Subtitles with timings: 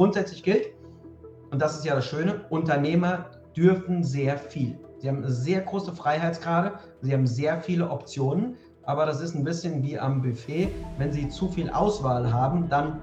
[0.00, 0.68] Grundsätzlich gilt,
[1.50, 4.78] und das ist ja das Schöne, Unternehmer dürfen sehr viel.
[4.96, 9.82] Sie haben sehr große Freiheitsgrade, sie haben sehr viele Optionen, aber das ist ein bisschen
[9.82, 10.70] wie am Buffet.
[10.96, 12.98] Wenn Sie zu viel Auswahl haben, dann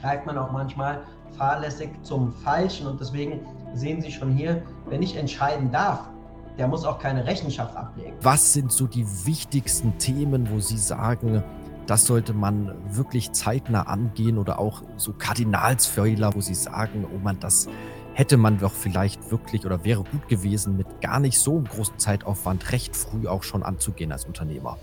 [0.00, 1.02] greift man auch manchmal
[1.36, 3.40] fahrlässig zum Falschen und deswegen
[3.74, 6.08] sehen Sie schon hier, wenn ich entscheiden darf,
[6.56, 8.14] der muss auch keine Rechenschaft ablegen.
[8.20, 11.42] Was sind so die wichtigsten Themen, wo Sie sagen,
[11.86, 17.40] das sollte man wirklich zeitnah angehen oder auch so Kardinalsfehler, wo Sie sagen, oh man,
[17.40, 17.68] das
[18.14, 21.98] hätte man doch vielleicht wirklich oder wäre gut gewesen, mit gar nicht so einem großen
[21.98, 24.78] Zeitaufwand recht früh auch schon anzugehen als Unternehmer.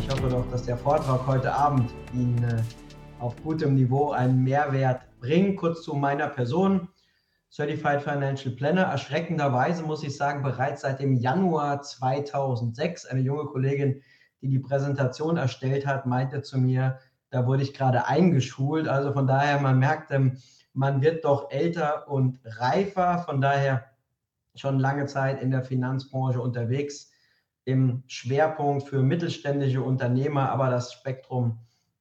[0.00, 2.62] Ich hoffe doch, dass der Vortrag heute Abend Ihnen äh,
[3.20, 5.58] auf gutem Niveau einen Mehrwert bringt.
[5.58, 6.88] Kurz zu meiner Person.
[7.54, 8.82] Certified Financial Planner.
[8.82, 13.06] Erschreckenderweise muss ich sagen, bereits seit dem Januar 2006.
[13.06, 14.02] Eine junge Kollegin,
[14.40, 16.98] die die Präsentation erstellt hat, meinte zu mir,
[17.30, 18.88] da wurde ich gerade eingeschult.
[18.88, 20.38] Also von daher, man merkt, ähm,
[20.72, 23.18] man wird doch älter und reifer.
[23.18, 23.84] Von daher
[24.56, 27.12] schon lange Zeit in der Finanzbranche unterwegs.
[27.64, 31.60] Im Schwerpunkt für mittelständische Unternehmer, aber das Spektrum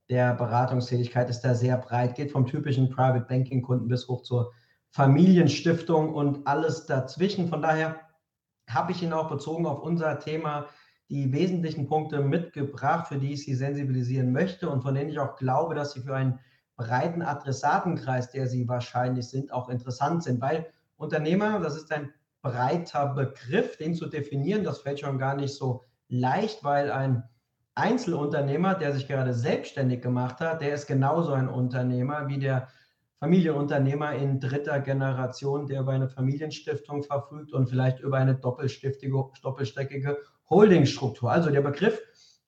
[0.10, 4.52] der Beratungstätigkeit ist da sehr breit, geht vom typischen Private Banking Kunden bis hoch zur
[4.94, 7.50] Familienstiftung und alles dazwischen.
[7.50, 8.00] Von daher
[8.70, 10.68] habe ich Ihnen auch bezogen auf unser Thema
[11.10, 15.36] die wesentlichen Punkte mitgebracht, für die ich Sie sensibilisieren möchte und von denen ich auch
[15.36, 16.40] glaube, dass sie für einen
[16.76, 20.40] breiten Adressatenkreis, der Sie wahrscheinlich sind, auch interessant sind.
[20.42, 22.14] Weil Unternehmer, das ist ein
[22.44, 27.24] breiter Begriff, den zu definieren, das fällt schon gar nicht so leicht, weil ein
[27.74, 32.68] Einzelunternehmer, der sich gerade selbstständig gemacht hat, der ist genauso ein Unternehmer wie der
[33.24, 40.18] Familienunternehmer in dritter Generation, der über eine Familienstiftung verfügt und vielleicht über eine doppelsteckige
[40.50, 41.32] Holdingstruktur.
[41.32, 42.02] Also der Begriff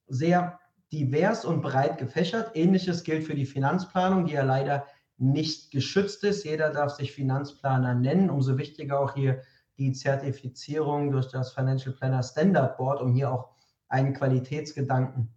[0.07, 0.59] sehr
[0.91, 2.57] divers und breit gefächert.
[2.57, 4.85] Ähnliches gilt für die Finanzplanung, die ja leider
[5.17, 6.43] nicht geschützt ist.
[6.43, 8.29] Jeder darf sich Finanzplaner nennen.
[8.29, 9.43] Umso wichtiger auch hier
[9.77, 13.47] die Zertifizierung durch das Financial Planner Standard Board, um hier auch
[13.87, 15.33] einen Qualitätsgedanken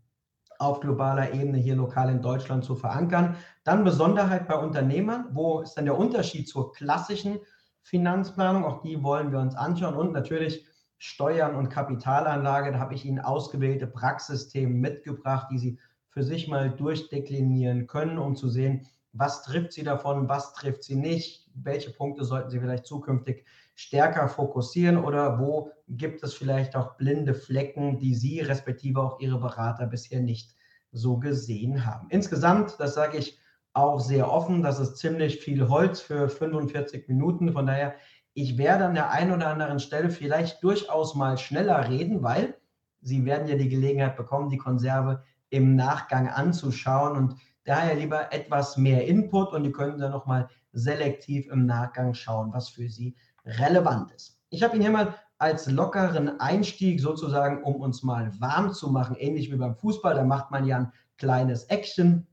[0.58, 3.36] auf globaler Ebene hier lokal in Deutschland zu verankern.
[3.64, 5.26] Dann Besonderheit bei Unternehmern.
[5.32, 7.38] Wo ist denn der Unterschied zur klassischen
[7.82, 8.64] Finanzplanung?
[8.64, 9.94] Auch die wollen wir uns anschauen.
[9.94, 10.66] Und natürlich
[10.98, 12.72] Steuern und Kapitalanlage.
[12.72, 15.78] Da habe ich Ihnen ausgewählte Praxisthemen mitgebracht, die Sie
[16.10, 20.96] für sich mal durchdeklinieren können, um zu sehen, was trifft Sie davon, was trifft Sie
[20.96, 23.44] nicht, welche Punkte sollten Sie vielleicht zukünftig
[23.74, 29.38] stärker fokussieren oder wo gibt es vielleicht auch blinde Flecken, die Sie respektive auch Ihre
[29.38, 30.54] Berater bisher nicht
[30.92, 32.08] so gesehen haben.
[32.10, 33.38] Insgesamt, das sage ich
[33.72, 37.52] auch sehr offen, das ist ziemlich viel Holz für 45 Minuten.
[37.52, 37.94] Von daher,
[38.34, 42.54] ich werde an der einen oder anderen Stelle vielleicht durchaus mal schneller reden, weil
[43.00, 48.76] Sie werden ja die Gelegenheit bekommen, die Konserve im Nachgang anzuschauen und daher lieber etwas
[48.76, 54.10] mehr Input und die können dann nochmal selektiv im Nachgang schauen, was für Sie relevant
[54.12, 54.40] ist.
[54.50, 59.16] Ich habe ihn hier mal als lockeren Einstieg sozusagen, um uns mal warm zu machen,
[59.16, 62.26] ähnlich wie beim Fußball, da macht man ja ein kleines Action.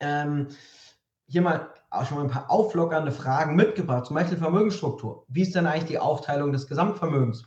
[0.00, 0.48] Ähm,
[1.26, 5.24] hier mal auch schon mal ein paar auflockernde Fragen mitgebracht, zum Beispiel Vermögensstruktur.
[5.28, 7.46] Wie ist denn eigentlich die Aufteilung des Gesamtvermögens?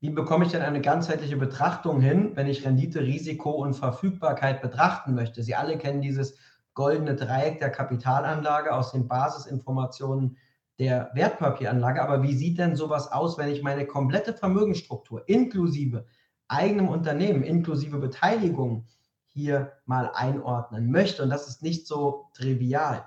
[0.00, 5.14] Wie bekomme ich denn eine ganzheitliche Betrachtung hin, wenn ich Rendite, Risiko und Verfügbarkeit betrachten
[5.14, 5.42] möchte?
[5.42, 6.38] Sie alle kennen dieses
[6.74, 10.36] goldene Dreieck der Kapitalanlage aus den Basisinformationen
[10.78, 12.02] der Wertpapieranlage.
[12.02, 16.06] Aber wie sieht denn sowas aus, wenn ich meine komplette Vermögensstruktur inklusive
[16.46, 18.86] eigenem Unternehmen, inklusive Beteiligung
[19.26, 21.22] hier mal einordnen möchte?
[21.22, 23.04] Und das ist nicht so trivial.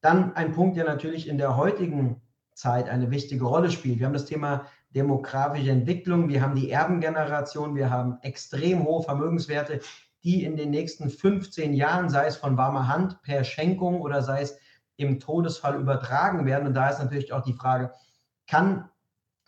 [0.00, 2.20] Dann ein Punkt, der natürlich in der heutigen
[2.54, 3.98] Zeit eine wichtige Rolle spielt.
[3.98, 9.80] Wir haben das Thema demografische Entwicklung, wir haben die Erbengeneration, wir haben extrem hohe Vermögenswerte,
[10.22, 14.42] die in den nächsten 15 Jahren, sei es von warmer Hand per Schenkung oder sei
[14.42, 14.58] es
[15.02, 16.66] im Todesfall übertragen werden.
[16.66, 17.92] Und da ist natürlich auch die Frage,
[18.46, 18.88] kann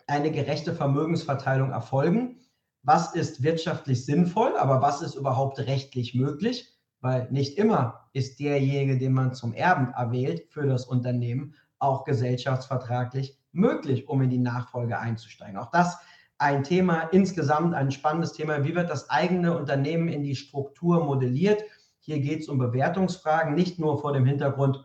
[0.06, 2.40] eine gerechte Vermögensverteilung erfolgen?
[2.82, 6.70] Was ist wirtschaftlich sinnvoll, aber was ist überhaupt rechtlich möglich?
[7.00, 13.38] Weil nicht immer ist derjenige, den man zum Erben erwählt für das Unternehmen, auch gesellschaftsvertraglich
[13.52, 15.56] möglich, um in die Nachfolge einzusteigen.
[15.56, 15.98] Auch das
[16.38, 18.64] ein Thema, insgesamt ein spannendes Thema.
[18.64, 21.62] Wie wird das eigene Unternehmen in die Struktur modelliert?
[22.00, 24.84] Hier geht es um Bewertungsfragen, nicht nur vor dem Hintergrund,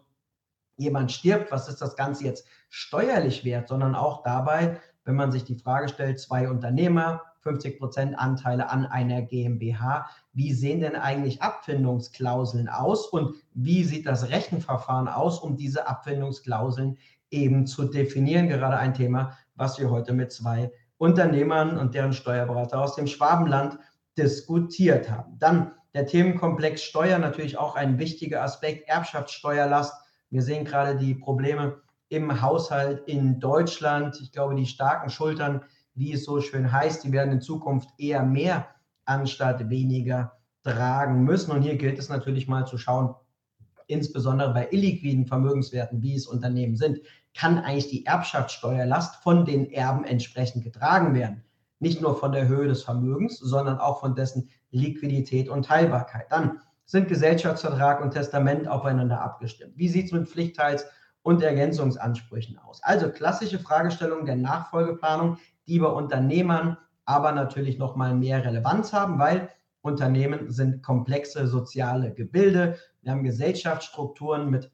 [0.80, 5.44] jemand stirbt, was ist das Ganze jetzt steuerlich wert, sondern auch dabei, wenn man sich
[5.44, 11.42] die Frage stellt, zwei Unternehmer, 50 Prozent Anteile an einer GmbH, wie sehen denn eigentlich
[11.42, 16.98] Abfindungsklauseln aus und wie sieht das Rechenverfahren aus, um diese Abfindungsklauseln
[17.32, 18.50] eben zu definieren?
[18.50, 23.80] Gerade ein Thema, was wir heute mit zwei Unternehmern und deren Steuerberater aus dem Schwabenland
[24.18, 25.40] diskutiert haben.
[25.40, 29.94] Dann der Themenkomplex Steuer, natürlich auch ein wichtiger Aspekt, Erbschaftssteuerlast.
[30.30, 34.20] Wir sehen gerade die Probleme im Haushalt in Deutschland.
[34.22, 35.62] Ich glaube, die starken Schultern,
[35.96, 38.68] wie es so schön heißt, die werden in Zukunft eher mehr
[39.06, 40.34] anstatt weniger
[40.64, 41.52] tragen müssen.
[41.52, 43.16] Und hier gilt es natürlich mal zu schauen,
[43.88, 47.00] insbesondere bei illiquiden Vermögenswerten, wie es Unternehmen sind,
[47.36, 51.44] kann eigentlich die Erbschaftssteuerlast von den Erben entsprechend getragen werden.
[51.80, 56.32] Nicht nur von der Höhe des Vermögens, sondern auch von dessen Liquidität und Teilbarkeit.
[56.32, 56.60] Dann
[56.90, 59.78] sind Gesellschaftsvertrag und Testament aufeinander abgestimmt.
[59.78, 60.88] Wie sieht es mit Pflichtteils-
[61.22, 62.82] und Ergänzungsansprüchen aus?
[62.82, 65.38] Also klassische Fragestellungen der Nachfolgeplanung,
[65.68, 69.50] die bei Unternehmern aber natürlich noch mal mehr Relevanz haben, weil
[69.82, 72.78] Unternehmen sind komplexe soziale Gebilde.
[73.04, 74.72] Wir haben Gesellschaftsstrukturen mit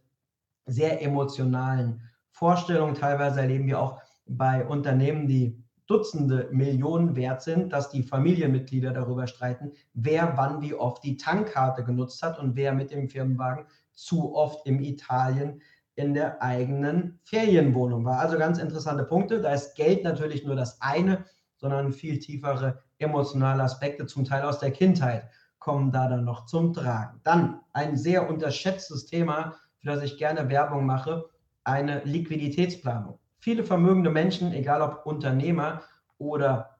[0.65, 2.01] sehr emotionalen
[2.31, 2.95] Vorstellungen.
[2.95, 9.27] Teilweise erleben wir auch bei Unternehmen, die Dutzende Millionen wert sind, dass die Familienmitglieder darüber
[9.27, 14.35] streiten, wer wann wie oft die Tankkarte genutzt hat und wer mit dem Firmenwagen zu
[14.35, 15.61] oft in Italien
[15.95, 18.19] in der eigenen Ferienwohnung war.
[18.19, 19.41] Also ganz interessante Punkte.
[19.41, 24.59] Da ist Geld natürlich nur das eine, sondern viel tiefere emotionale Aspekte, zum Teil aus
[24.59, 25.29] der Kindheit,
[25.59, 27.21] kommen da dann noch zum Tragen.
[27.23, 31.29] Dann ein sehr unterschätztes Thema, für das ich gerne Werbung mache,
[31.63, 33.19] eine Liquiditätsplanung.
[33.45, 35.83] Viele vermögende Menschen, egal ob Unternehmer
[36.17, 36.79] oder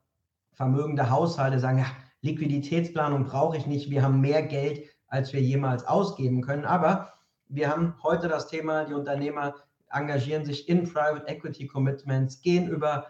[0.50, 1.86] vermögende Haushalte, sagen, ja,
[2.22, 6.64] Liquiditätsplanung brauche ich nicht, wir haben mehr Geld, als wir jemals ausgeben können.
[6.64, 7.12] Aber
[7.46, 9.54] wir haben heute das Thema, die Unternehmer
[9.90, 13.06] engagieren sich in Private Equity Commitments, gehen über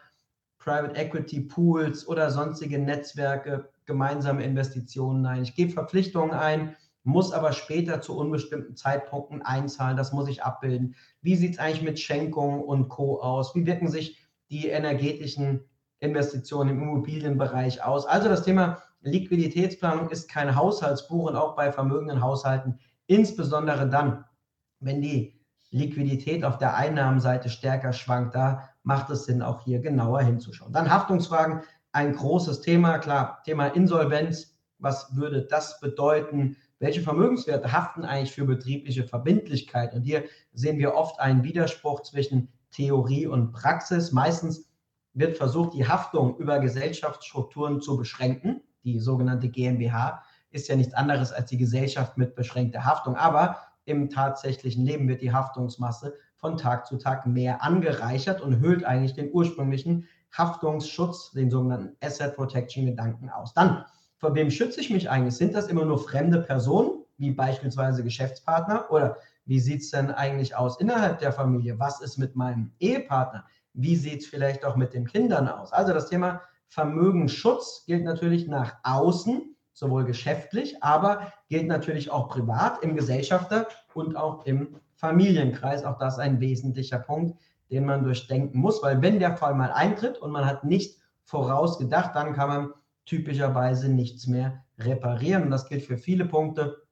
[0.59, 5.45] Private Equity Pools oder sonstige Netzwerke, gemeinsame Investitionen ein.
[5.45, 6.77] Ich gebe Verpflichtungen ein,
[7.07, 9.97] muss aber später zu unbestimmten Zeitpunkten einzahlen.
[9.97, 10.97] Das muss ich abbilden.
[11.23, 13.21] Wie sieht es eigentlich mit Schenkungen und Co.
[13.21, 13.55] aus?
[13.55, 14.19] Wie wirken sich
[14.51, 15.65] die energetischen
[16.01, 18.07] Investitionen im Immobilienbereich aus?
[18.07, 24.25] Also das Thema Liquiditätsplanung ist kein Haushaltsbuch und auch bei vermögenden Haushalten, insbesondere dann,
[24.81, 30.23] wenn die Liquidität auf der Einnahmenseite stärker schwankt, da macht es Sinn, auch hier genauer
[30.23, 30.73] hinzuschauen.
[30.73, 31.63] Dann Haftungsfragen,
[31.93, 36.57] ein großes Thema, klar, Thema Insolvenz, was würde das bedeuten?
[36.79, 39.95] Welche Vermögenswerte haften eigentlich für betriebliche Verbindlichkeit?
[39.95, 44.13] Und hier sehen wir oft einen Widerspruch zwischen Theorie und Praxis.
[44.13, 44.69] Meistens
[45.15, 48.61] wird versucht, die Haftung über Gesellschaftsstrukturen zu beschränken.
[48.85, 53.17] Die sogenannte GmbH ist ja nichts anderes als die Gesellschaft mit beschränkter Haftung.
[53.17, 53.57] Aber
[53.87, 59.15] im tatsächlichen Leben wird die Haftungsmasse von Tag zu Tag mehr angereichert und hüllt eigentlich
[59.15, 60.07] den ursprünglichen
[60.37, 63.55] Haftungsschutz, den sogenannten Asset Protection Gedanken aus.
[63.55, 63.85] Dann
[64.19, 65.37] vor wem schütze ich mich eigentlich?
[65.37, 68.91] Sind das immer nur fremde Personen, wie beispielsweise Geschäftspartner?
[68.91, 71.79] Oder wie sieht es denn eigentlich aus innerhalb der Familie?
[71.79, 73.45] Was ist mit meinem Ehepartner?
[73.75, 75.73] Wie sieht es vielleicht auch mit den Kindern aus?
[75.73, 82.83] Also das Thema Vermögensschutz gilt natürlich nach außen, sowohl geschäftlich, aber gilt natürlich auch privat
[82.83, 85.85] im Gesellschafter und auch im Familienkreis.
[85.85, 87.39] Auch das ein wesentlicher Punkt,
[87.71, 92.17] den man durchdenken muss, weil wenn der Fall mal eintritt und man hat nicht vorausgedacht,
[92.17, 92.73] dann kann man
[93.07, 95.45] typischerweise nichts mehr reparieren.
[95.45, 96.83] Und das gilt für viele Punkte.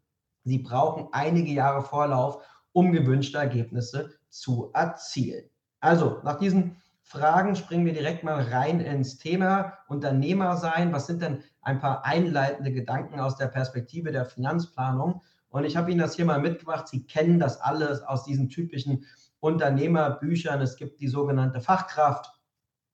[0.44, 5.50] Sie brauchen einige Jahre Vorlauf, um gewünschte Ergebnisse zu erzielen.
[5.80, 10.92] Also, nach diesen Fragen springen wir direkt mal rein ins Thema Unternehmer sein.
[10.92, 15.20] Was sind denn ein paar einleitende Gedanken aus der Perspektive der Finanzplanung?
[15.50, 16.88] Und ich habe Ihnen das hier mal mitgebracht.
[16.88, 19.04] Sie kennen das alles aus diesen typischen
[19.40, 20.60] Unternehmerbüchern.
[20.62, 22.32] Es gibt die sogenannte Fachkraft,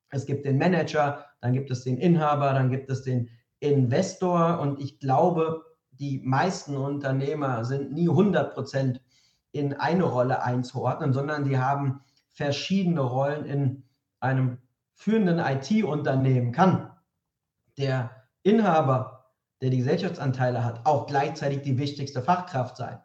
[0.09, 3.29] es gibt den Manager, dann gibt es den Inhaber, dann gibt es den
[3.59, 4.59] Investor.
[4.59, 9.01] Und ich glaube, die meisten Unternehmer sind nie 100 Prozent
[9.51, 13.83] in eine Rolle einzuordnen, sondern die haben verschiedene Rollen in
[14.19, 14.59] einem
[14.93, 16.51] führenden IT-Unternehmen.
[16.51, 16.91] Kann
[17.77, 18.11] der
[18.43, 19.25] Inhaber,
[19.61, 22.99] der die Gesellschaftsanteile hat, auch gleichzeitig die wichtigste Fachkraft sein.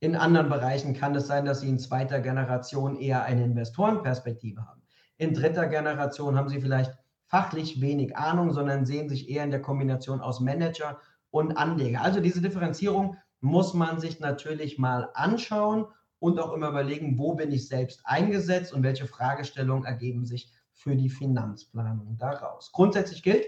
[0.00, 4.82] In anderen Bereichen kann es sein, dass sie in zweiter Generation eher eine Investorenperspektive haben.
[5.16, 6.92] In dritter Generation haben sie vielleicht
[7.32, 12.02] fachlich wenig Ahnung, sondern sehen sich eher in der Kombination aus Manager und Anleger.
[12.02, 15.86] Also diese Differenzierung muss man sich natürlich mal anschauen
[16.18, 20.94] und auch immer überlegen, wo bin ich selbst eingesetzt und welche Fragestellungen ergeben sich für
[20.94, 22.70] die Finanzplanung daraus.
[22.70, 23.46] Grundsätzlich gilt,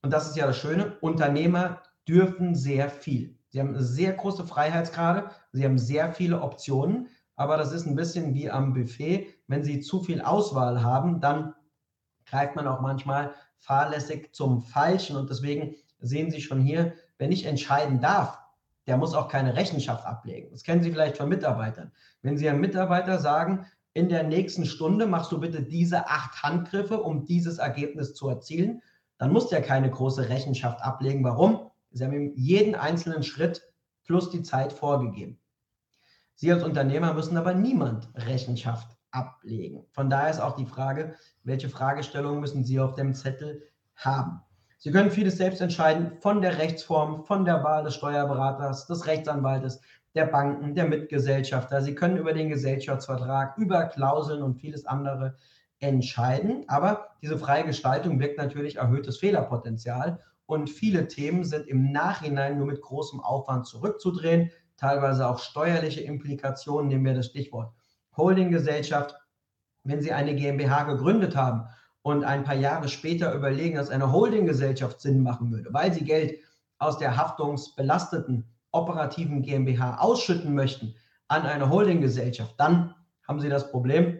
[0.00, 3.36] und das ist ja das Schöne, Unternehmer dürfen sehr viel.
[3.50, 8.32] Sie haben sehr große Freiheitsgrade, sie haben sehr viele Optionen, aber das ist ein bisschen
[8.32, 9.28] wie am Buffet.
[9.46, 11.54] Wenn Sie zu viel Auswahl haben, dann
[12.26, 15.16] greift man auch manchmal fahrlässig zum Falschen.
[15.16, 18.38] Und deswegen sehen Sie schon hier, wenn ich entscheiden darf,
[18.86, 20.50] der muss auch keine Rechenschaft ablegen.
[20.50, 21.92] Das kennen Sie vielleicht von Mitarbeitern.
[22.22, 27.00] Wenn Sie einem Mitarbeiter sagen, in der nächsten Stunde machst du bitte diese acht Handgriffe,
[27.00, 28.82] um dieses Ergebnis zu erzielen,
[29.18, 31.22] dann muss der keine große Rechenschaft ablegen.
[31.24, 31.70] Warum?
[31.92, 33.62] Sie haben ihm jeden einzelnen Schritt
[34.04, 35.38] plus die Zeit vorgegeben.
[36.34, 39.84] Sie als Unternehmer müssen aber niemand Rechenschaft ablegen.
[39.92, 43.62] Von daher ist auch die Frage, welche Fragestellungen müssen Sie auf dem Zettel
[43.96, 44.40] haben.
[44.78, 49.80] Sie können vieles selbst entscheiden, von der Rechtsform, von der Wahl des Steuerberaters, des Rechtsanwaltes,
[50.14, 51.80] der Banken, der Mitgesellschafter.
[51.80, 55.36] Sie können über den Gesellschaftsvertrag, über Klauseln und vieles andere
[55.80, 56.64] entscheiden.
[56.68, 62.66] Aber diese freie Gestaltung birgt natürlich erhöhtes Fehlerpotenzial und viele Themen sind im Nachhinein nur
[62.66, 67.72] mit großem Aufwand zurückzudrehen, teilweise auch steuerliche Implikationen, nehmen wir das Stichwort
[68.16, 69.14] Holdinggesellschaft.
[69.84, 71.68] Wenn Sie eine GmbH gegründet haben
[72.02, 76.38] und ein paar Jahre später überlegen, dass eine Holdinggesellschaft Sinn machen würde, weil Sie Geld
[76.78, 80.94] aus der haftungsbelasteten operativen GmbH ausschütten möchten
[81.28, 82.94] an eine Holdinggesellschaft, dann
[83.26, 84.18] haben Sie das Problem,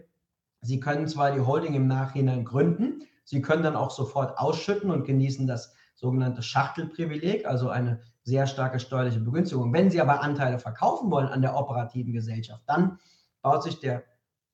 [0.60, 5.04] Sie können zwar die Holding im Nachhinein gründen, Sie können dann auch sofort ausschütten und
[5.04, 9.72] genießen das sogenannte Schachtelprivileg, also eine sehr starke steuerliche Begünstigung.
[9.72, 12.98] Wenn Sie aber Anteile verkaufen wollen an der operativen Gesellschaft, dann
[13.44, 14.04] baut sich der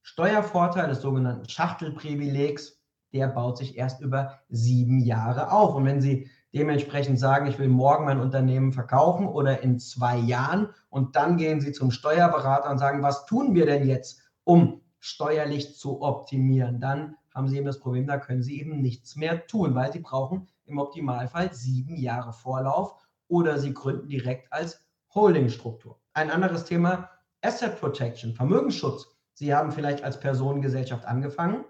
[0.02, 2.82] Steuervorteil des sogenannten Schachtelprivilegs,
[3.12, 5.75] der baut sich erst über sieben Jahre auf.
[5.76, 10.75] Und wenn Sie dementsprechend sagen, ich will morgen mein Unternehmen verkaufen oder in zwei Jahren
[10.88, 15.76] und dann gehen Sie zum Steuerberater und sagen, was tun wir denn jetzt, um steuerlich
[15.76, 19.76] zu optimieren, dann haben Sie eben das Problem, da können Sie eben nichts mehr tun,
[19.76, 22.97] weil Sie brauchen im Optimalfall sieben Jahre Vorlauf
[23.28, 26.00] oder Sie gründen direkt als Holdingstruktur.
[26.12, 27.09] Ein anderes Thema,
[27.42, 29.06] Asset Protection, Vermögensschutz.
[29.35, 31.64] Sie haben vielleicht als Personengesellschaft angefangen,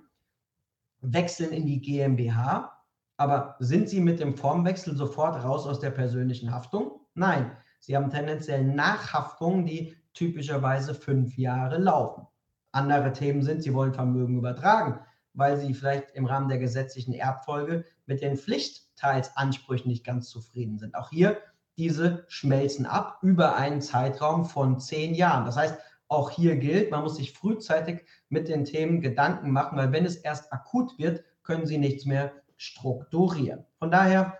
[1.00, 2.72] wechseln in die GmbH,
[3.16, 7.00] aber sind Sie mit dem Formwechsel sofort raus aus der persönlichen Haftung?
[7.14, 12.26] Nein, Sie haben tendenziell Nachhaftungen, die typischerweise fünf Jahre laufen.
[12.72, 15.00] Andere Themen sind, Sie wollen Vermögen übertragen,
[15.34, 20.94] weil Sie vielleicht im Rahmen der gesetzlichen Erbfolge mit den Pflichtteilsansprüchen nicht ganz zufrieden sind.
[20.94, 21.38] Auch hier,
[21.80, 25.46] diese schmelzen ab über einen Zeitraum von zehn Jahren.
[25.46, 29.90] Das heißt, auch hier gilt, man muss sich frühzeitig mit den Themen Gedanken machen, weil
[29.90, 33.64] wenn es erst akut wird, können Sie nichts mehr strukturieren.
[33.78, 34.36] Von daher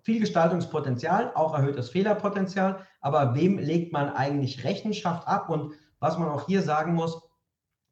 [0.00, 5.50] viel Gestaltungspotenzial, auch erhöhtes Fehlerpotenzial, aber wem legt man eigentlich Rechenschaft ab?
[5.50, 7.20] Und was man auch hier sagen muss,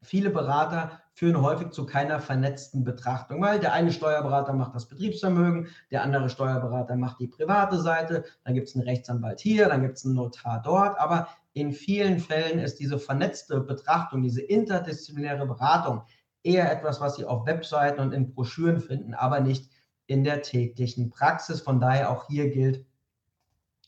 [0.00, 5.68] viele Berater führen häufig zu keiner vernetzten Betrachtung, weil der eine Steuerberater macht das Betriebsvermögen,
[5.90, 9.96] der andere Steuerberater macht die private Seite, dann gibt es einen Rechtsanwalt hier, dann gibt
[9.96, 16.02] es einen Notar dort, aber in vielen Fällen ist diese vernetzte Betrachtung, diese interdisziplinäre Beratung
[16.42, 19.70] eher etwas, was Sie auf Webseiten und in Broschüren finden, aber nicht
[20.06, 21.60] in der täglichen Praxis.
[21.60, 22.84] Von daher auch hier gilt,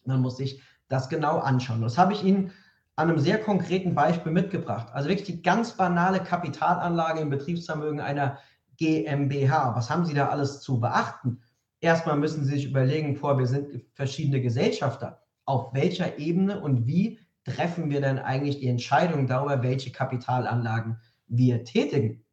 [0.04, 1.83] man muss sich das genau anschauen.
[1.83, 2.52] Das habe ich Ihnen
[2.96, 4.88] an einem sehr konkreten Beispiel mitgebracht.
[4.92, 8.38] Also wirklich die ganz banale Kapitalanlage im Betriebsvermögen einer
[8.78, 9.76] GmbH.
[9.76, 11.42] Was haben Sie da alles zu beachten?
[11.80, 15.22] Erstmal müssen Sie sich überlegen, vor, wir sind verschiedene Gesellschafter.
[15.44, 20.98] Auf welcher Ebene und wie treffen wir denn eigentlich die Entscheidung darüber, welche Kapitalanlagen
[21.28, 22.24] wir tätigen?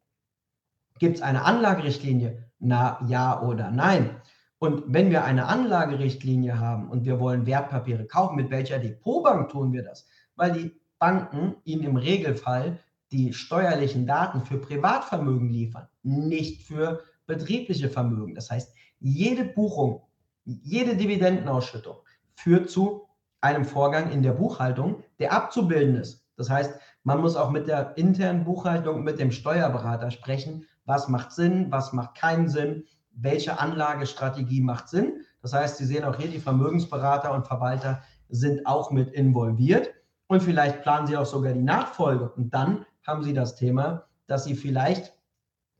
[0.98, 2.50] Gibt es eine Anlagerichtlinie?
[2.58, 4.16] Na, ja oder nein?
[4.58, 9.72] Und wenn wir eine Anlagerichtlinie haben und wir wollen Wertpapiere kaufen, mit welcher Depotbank tun
[9.74, 10.06] wir das?
[10.36, 12.78] Weil die Banken ihnen im Regelfall
[13.12, 18.34] die steuerlichen Daten für Privatvermögen liefern, nicht für betriebliche Vermögen.
[18.34, 20.02] Das heißt, jede Buchung,
[20.44, 21.96] jede Dividendenausschüttung
[22.34, 23.08] führt zu
[23.40, 26.24] einem Vorgang in der Buchhaltung, der abzubilden ist.
[26.36, 26.74] Das heißt,
[27.04, 31.92] man muss auch mit der internen Buchhaltung, mit dem Steuerberater sprechen, was macht Sinn, was
[31.92, 35.20] macht keinen Sinn, welche Anlagestrategie macht Sinn.
[35.42, 39.94] Das heißt, Sie sehen auch hier, die Vermögensberater und Verwalter sind auch mit involviert
[40.34, 42.30] und vielleicht planen Sie auch sogar die Nachfolge.
[42.30, 45.12] Und dann haben Sie das Thema, dass Sie vielleicht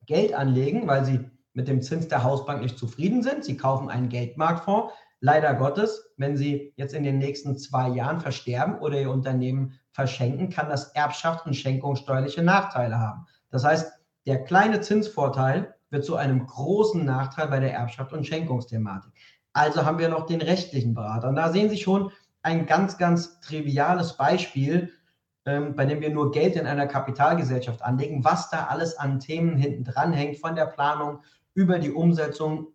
[0.06, 3.44] Geld anlegen, weil Sie mit dem Zins der Hausbank nicht zufrieden sind.
[3.44, 4.92] Sie kaufen einen Geldmarktfonds.
[5.20, 10.50] Leider Gottes, wenn Sie jetzt in den nächsten zwei Jahren versterben oder Ihr Unternehmen verschenken,
[10.50, 13.26] kann das Erbschaft und Schenkung steuerliche Nachteile haben.
[13.50, 13.92] Das heißt,
[14.26, 19.12] der kleine Zinsvorteil wird zu einem großen Nachteil bei der Erbschaft und Schenkungsthematik.
[19.52, 21.28] Also haben wir noch den rechtlichen Berater.
[21.28, 22.11] Und da sehen Sie schon,
[22.44, 24.92] ein ganz, ganz triviales Beispiel,
[25.46, 29.56] ähm, bei dem wir nur Geld in einer Kapitalgesellschaft anlegen, was da alles an Themen
[29.56, 31.20] hinten dran hängt, von der Planung
[31.54, 32.68] über die Umsetzung,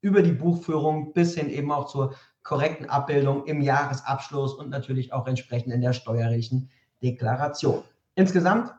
[0.00, 5.28] über die Buchführung bis hin eben auch zur korrekten Abbildung im Jahresabschluss und natürlich auch
[5.28, 6.70] entsprechend in der steuerlichen
[7.02, 7.84] Deklaration.
[8.16, 8.74] Insgesamt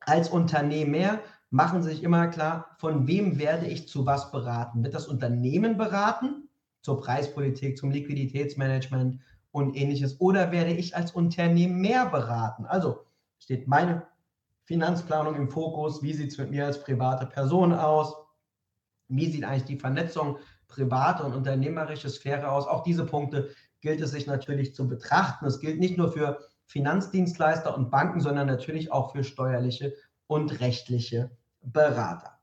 [0.00, 4.84] als Unternehmer machen Sie sich immer klar, von wem werde ich zu was beraten?
[4.84, 6.48] Wird das Unternehmen beraten?
[6.82, 9.20] Zur Preispolitik, zum Liquiditätsmanagement
[9.52, 10.20] und ähnliches?
[10.20, 12.66] Oder werde ich als Unternehmen mehr beraten?
[12.66, 13.04] Also
[13.38, 14.06] steht meine
[14.64, 16.02] Finanzplanung im Fokus?
[16.02, 18.14] Wie sieht es mit mir als private Person aus?
[19.08, 20.38] Wie sieht eigentlich die Vernetzung
[20.70, 22.66] private und unternehmerische Sphäre aus.
[22.66, 25.44] Auch diese Punkte gilt es sich natürlich zu betrachten.
[25.46, 29.94] Es gilt nicht nur für Finanzdienstleister und Banken, sondern natürlich auch für steuerliche
[30.26, 32.39] und rechtliche Berater.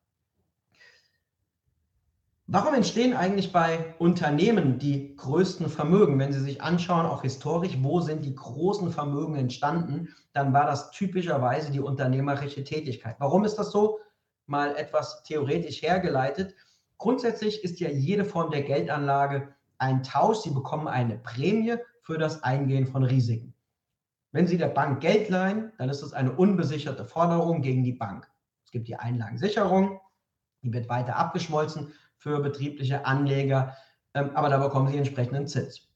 [2.50, 6.18] Warum entstehen eigentlich bei Unternehmen die größten Vermögen?
[6.18, 10.92] Wenn Sie sich anschauen, auch historisch, wo sind die großen Vermögen entstanden, dann war das
[10.92, 13.18] typischerweise die unternehmerische Tätigkeit.
[13.20, 14.00] Warum ist das so?
[14.46, 16.56] Mal etwas theoretisch hergeleitet.
[16.98, 20.38] Grundsätzlich ist ja jede Form der Geldanlage ein Tausch.
[20.38, 23.56] Sie bekommen eine Prämie für das Eingehen von Risiken.
[24.32, 28.26] Wenn Sie der Bank Geld leihen, dann ist es eine unbesicherte Forderung gegen die Bank.
[28.64, 30.00] Es gibt die Einlagensicherung,
[30.64, 31.92] die wird weiter abgeschmolzen
[32.28, 33.78] für betriebliche Anleger,
[34.14, 35.88] ähm, aber da bekommen Sie entsprechenden Zins.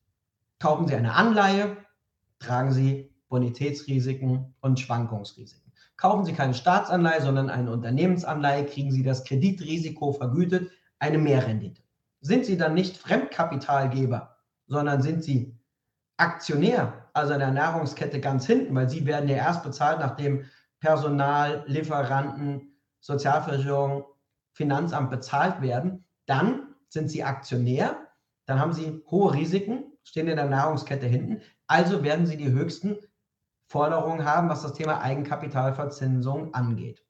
[0.59, 1.75] Kaufen Sie eine Anleihe,
[2.39, 5.73] tragen Sie Bonitätsrisiken und Schwankungsrisiken.
[5.97, 11.81] Kaufen Sie keine Staatsanleihe, sondern eine Unternehmensanleihe, kriegen Sie das Kreditrisiko vergütet, eine Mehrrendite.
[12.21, 15.57] Sind Sie dann nicht Fremdkapitalgeber, sondern sind Sie
[16.15, 20.45] Aktionär, also in der Nahrungskette ganz hinten, weil Sie werden ja erst bezahlt, nachdem
[20.79, 24.05] Personal, Lieferanten, Sozialversicherung,
[24.53, 28.07] Finanzamt bezahlt werden, dann sind Sie Aktionär,
[28.45, 32.97] dann haben Sie hohe Risiken, stehen in der Nahrungskette hinten, also werden Sie die höchsten
[33.67, 37.05] Forderungen haben, was das Thema Eigenkapitalverzinsung angeht.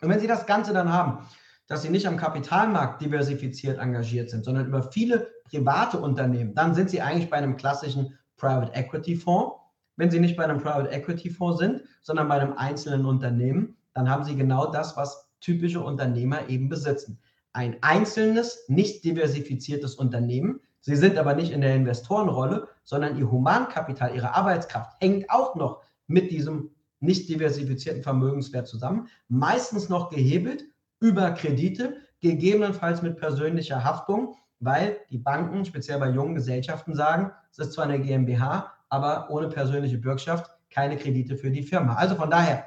[0.00, 1.26] Und wenn Sie das Ganze dann haben,
[1.66, 6.90] dass Sie nicht am Kapitalmarkt diversifiziert engagiert sind, sondern über viele private Unternehmen, dann sind
[6.90, 9.56] Sie eigentlich bei einem klassischen Private Equity Fonds.
[9.96, 14.08] Wenn Sie nicht bei einem Private Equity Fonds sind, sondern bei einem einzelnen Unternehmen, dann
[14.08, 17.18] haben Sie genau das, was typische Unternehmer eben besitzen.
[17.52, 20.60] Ein einzelnes, nicht diversifiziertes Unternehmen.
[20.80, 25.82] Sie sind aber nicht in der Investorenrolle, sondern Ihr Humankapital, Ihre Arbeitskraft hängt auch noch
[26.06, 29.08] mit diesem nicht diversifizierten Vermögenswert zusammen.
[29.28, 30.64] Meistens noch gehebelt
[31.00, 37.58] über Kredite, gegebenenfalls mit persönlicher Haftung, weil die Banken, speziell bei jungen Gesellschaften, sagen, es
[37.58, 41.94] ist zwar eine GmbH, aber ohne persönliche Bürgschaft keine Kredite für die Firma.
[41.94, 42.64] Also von daher,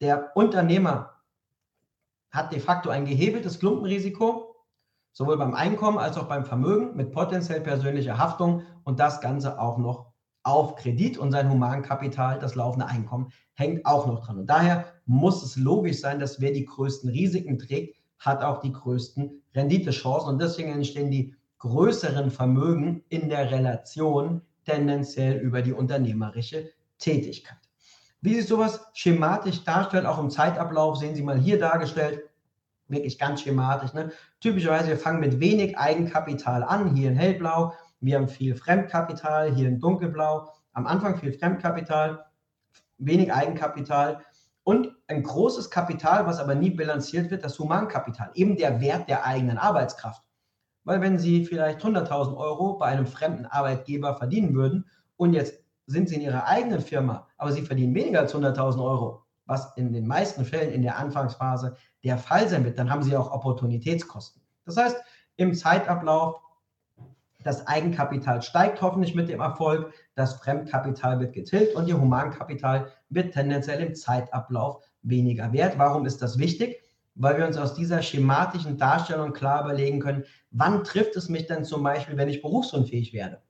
[0.00, 1.11] der Unternehmer
[2.32, 4.56] hat de facto ein gehebeltes Klumpenrisiko,
[5.12, 9.78] sowohl beim Einkommen als auch beim Vermögen mit potenziell persönlicher Haftung und das Ganze auch
[9.78, 14.38] noch auf Kredit und sein Humankapital, das laufende Einkommen, hängt auch noch dran.
[14.40, 18.72] Und daher muss es logisch sein, dass wer die größten Risiken trägt, hat auch die
[18.72, 20.30] größten Renditechancen.
[20.30, 27.61] Und deswegen entstehen die größeren Vermögen in der Relation tendenziell über die unternehmerische Tätigkeit.
[28.22, 32.22] Wie sich sowas schematisch darstellt, auch im Zeitablauf, sehen Sie mal hier dargestellt,
[32.86, 33.92] wirklich ganz schematisch.
[33.94, 34.12] Ne?
[34.40, 37.74] Typischerweise, wir fangen mit wenig Eigenkapital an, hier in hellblau.
[37.98, 40.48] Wir haben viel Fremdkapital, hier in dunkelblau.
[40.72, 42.24] Am Anfang viel Fremdkapital,
[42.98, 44.24] wenig Eigenkapital
[44.62, 49.26] und ein großes Kapital, was aber nie bilanziert wird, das Humankapital, eben der Wert der
[49.26, 50.22] eigenen Arbeitskraft.
[50.84, 56.08] Weil wenn Sie vielleicht 100.000 Euro bei einem fremden Arbeitgeber verdienen würden und jetzt sind
[56.08, 60.06] Sie in Ihrer eigenen Firma, aber Sie verdienen weniger als 100.000 Euro, was in den
[60.06, 64.42] meisten Fällen in der Anfangsphase der Fall sein wird, dann haben Sie auch Opportunitätskosten.
[64.64, 64.96] Das heißt,
[65.36, 66.40] im Zeitablauf,
[67.42, 73.34] das Eigenkapital steigt hoffentlich mit dem Erfolg, das Fremdkapital wird getilgt und Ihr Humankapital wird
[73.34, 75.78] tendenziell im Zeitablauf weniger wert.
[75.78, 76.80] Warum ist das wichtig?
[77.14, 81.64] Weil wir uns aus dieser schematischen Darstellung klar überlegen können, wann trifft es mich denn
[81.64, 83.42] zum Beispiel, wenn ich berufsunfähig werde?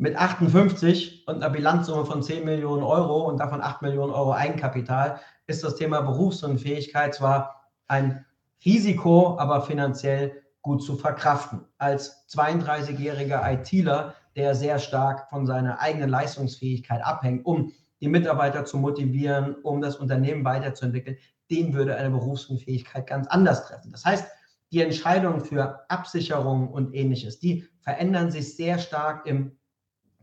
[0.00, 5.18] Mit 58 und einer Bilanzsumme von 10 Millionen Euro und davon 8 Millionen Euro Eigenkapital
[5.48, 8.24] ist das Thema Berufsunfähigkeit zwar ein
[8.64, 11.64] Risiko, aber finanziell gut zu verkraften.
[11.78, 18.76] Als 32-jähriger ITler der sehr stark von seiner eigenen Leistungsfähigkeit abhängt, um die Mitarbeiter zu
[18.76, 21.16] motivieren, um das Unternehmen weiterzuentwickeln,
[21.50, 23.90] den würde eine Berufsunfähigkeit ganz anders treffen.
[23.90, 24.28] Das heißt,
[24.70, 29.57] die Entscheidungen für Absicherung und ähnliches, die verändern sich sehr stark im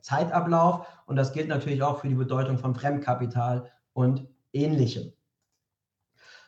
[0.05, 5.13] Zeitablauf und das gilt natürlich auch für die Bedeutung von Fremdkapital und ähnlichem.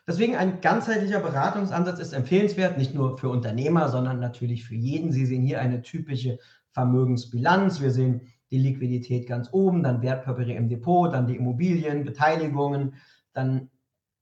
[0.06, 5.12] Deswegen ein ganzheitlicher Beratungsansatz ist empfehlenswert, nicht nur für Unternehmer, sondern natürlich für jeden.
[5.12, 6.38] Sie sehen hier eine typische
[6.72, 7.82] Vermögensbilanz.
[7.82, 12.94] Wir sehen die Liquidität ganz oben, dann Wertpapiere im Depot, dann die Immobilien, Beteiligungen,
[13.34, 13.70] dann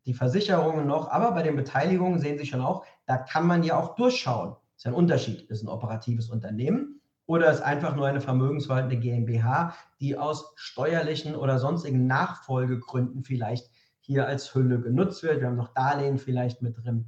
[0.05, 1.09] die Versicherungen noch.
[1.09, 4.55] Aber bei den Beteiligungen sehen Sie schon auch, da kann man ja auch durchschauen.
[4.75, 5.41] Das ist ein Unterschied.
[5.49, 6.94] Ist ein operatives Unternehmen
[7.27, 14.27] oder ist einfach nur eine vermögensverwaltende GmbH, die aus steuerlichen oder sonstigen Nachfolgegründen vielleicht hier
[14.27, 15.39] als Hülle genutzt wird.
[15.39, 17.05] Wir haben noch Darlehen vielleicht mit drin.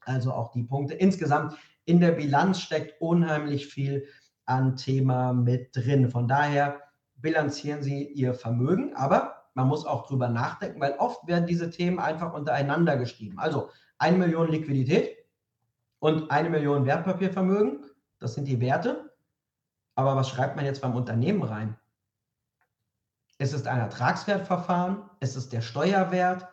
[0.00, 0.94] Also auch die Punkte.
[0.94, 4.06] Insgesamt in der Bilanz steckt unheimlich viel
[4.46, 6.08] an Thema mit drin.
[6.08, 6.80] Von daher
[7.14, 12.00] bilanzieren Sie Ihr Vermögen, aber man muss auch drüber nachdenken, weil oft werden diese Themen
[12.00, 13.38] einfach untereinander geschrieben.
[13.38, 15.16] Also eine Million Liquidität
[15.98, 17.84] und eine Million Wertpapiervermögen
[18.22, 19.11] das sind die Werte.
[19.94, 21.76] Aber was schreibt man jetzt beim Unternehmen rein?
[23.38, 26.48] Es ist ein Ertragswertverfahren, es ist der Steuerwert,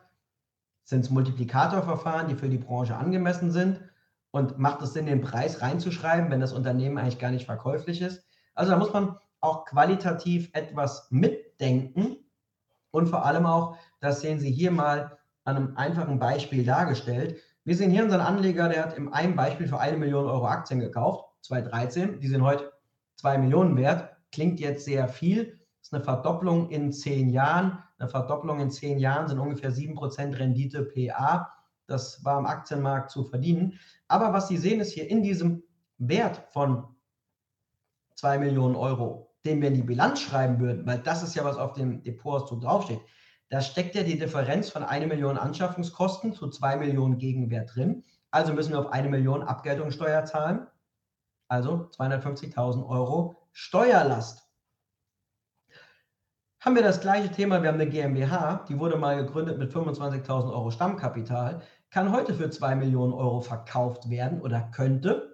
[0.83, 3.81] sind es Multiplikatorverfahren, die für die Branche angemessen sind
[4.31, 8.25] und macht es Sinn, den Preis reinzuschreiben, wenn das Unternehmen eigentlich gar nicht verkäuflich ist?
[8.55, 12.17] Also da muss man auch qualitativ etwas mitdenken
[12.91, 17.39] und vor allem auch, das sehen Sie hier mal an einem einfachen Beispiel dargestellt.
[17.63, 20.79] Wir sehen hier unseren Anleger, der hat in einem Beispiel für eine Million Euro Aktien
[20.79, 22.19] gekauft, 2013.
[22.19, 22.68] Die sind heute
[23.19, 24.15] zwei Millionen wert.
[24.31, 25.59] Klingt jetzt sehr viel.
[25.81, 27.83] Ist eine Verdopplung in zehn Jahren.
[27.97, 31.51] Eine Verdopplung in zehn Jahren sind ungefähr 7% Rendite PA.
[31.85, 33.79] Das war am Aktienmarkt zu verdienen.
[34.07, 35.63] Aber was Sie sehen, ist hier in diesem
[35.97, 36.85] Wert von
[38.15, 41.57] 2 Millionen Euro, den wir in die Bilanz schreiben würden, weil das ist ja, was
[41.57, 43.01] auf dem Depotauszug draufsteht,
[43.49, 48.03] da steckt ja die Differenz von 1 Million Anschaffungskosten zu 2 Millionen Gegenwert drin.
[48.29, 50.67] Also müssen wir auf 1 Million Abgeltungssteuer zahlen.
[51.49, 54.49] Also 250.000 Euro Steuerlast.
[56.61, 60.53] Haben wir das gleiche Thema, wir haben eine GmbH, die wurde mal gegründet mit 25.000
[60.53, 65.29] Euro Stammkapital, kann heute für 2 Millionen Euro verkauft werden oder könnte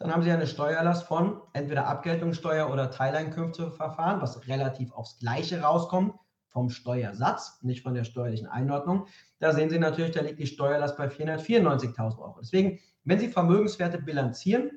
[0.00, 6.14] dann haben Sie eine Steuerlast von entweder Abgeltungssteuer oder Teileinkünfteverfahren, was relativ aufs Gleiche rauskommt
[6.48, 9.08] vom Steuersatz, nicht von der steuerlichen Einordnung.
[9.40, 12.38] Da sehen Sie natürlich, da liegt die Steuerlast bei 494.000 Euro.
[12.40, 14.70] Deswegen, wenn Sie Vermögenswerte bilanzieren,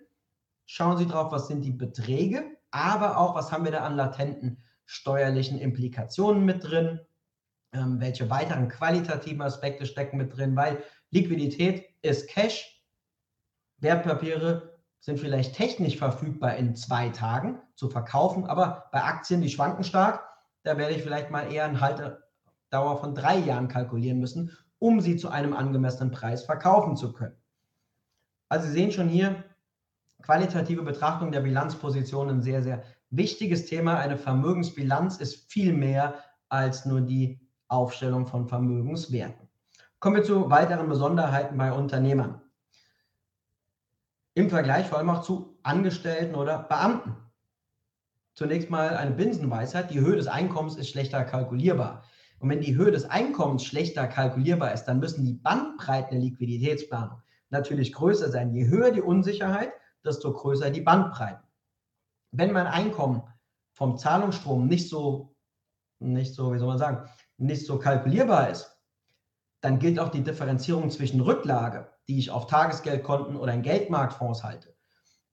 [0.66, 4.64] schauen Sie drauf, was sind die Beträge, aber auch, was haben wir da an latenten
[4.86, 7.00] steuerlichen Implikationen mit drin,
[7.74, 12.84] ähm, welche weiteren qualitativen Aspekte stecken mit drin, weil Liquidität ist Cash,
[13.78, 19.84] Wertpapiere sind vielleicht technisch verfügbar in zwei Tagen zu verkaufen, aber bei Aktien, die schwanken
[19.84, 20.24] stark,
[20.64, 25.18] da werde ich vielleicht mal eher eine Haltedauer von drei Jahren kalkulieren müssen, um sie
[25.18, 27.36] zu einem angemessenen Preis verkaufen zu können.
[28.48, 29.44] Also Sie sehen schon hier,
[30.24, 34.00] qualitative Betrachtung der Bilanzposition ein sehr, sehr wichtiges Thema.
[34.00, 36.16] Eine Vermögensbilanz ist viel mehr
[36.50, 39.48] als nur die Aufstellung von Vermögenswerten.
[40.00, 42.42] Kommen wir zu weiteren Besonderheiten bei Unternehmern
[44.36, 47.16] im Vergleich vor allem auch zu Angestellten oder Beamten.
[48.34, 52.04] Zunächst mal eine Binsenweisheit, die Höhe des Einkommens ist schlechter kalkulierbar.
[52.40, 57.22] Und wenn die Höhe des Einkommens schlechter kalkulierbar ist, dann müssen die Bandbreiten der Liquiditätsplanung
[57.52, 58.52] natürlich größer sein.
[58.54, 59.72] Je höher die Unsicherheit,
[60.04, 61.44] desto größer die Bandbreiten.
[62.32, 63.24] Wenn mein Einkommen
[63.74, 65.36] vom Zahlungsstrom nicht so,
[66.00, 68.78] nicht so, wie soll man sagen, nicht so kalkulierbar ist,
[69.62, 74.76] dann gilt auch die Differenzierung zwischen Rücklage die ich auf Tagesgeldkonten oder in Geldmarktfonds halte,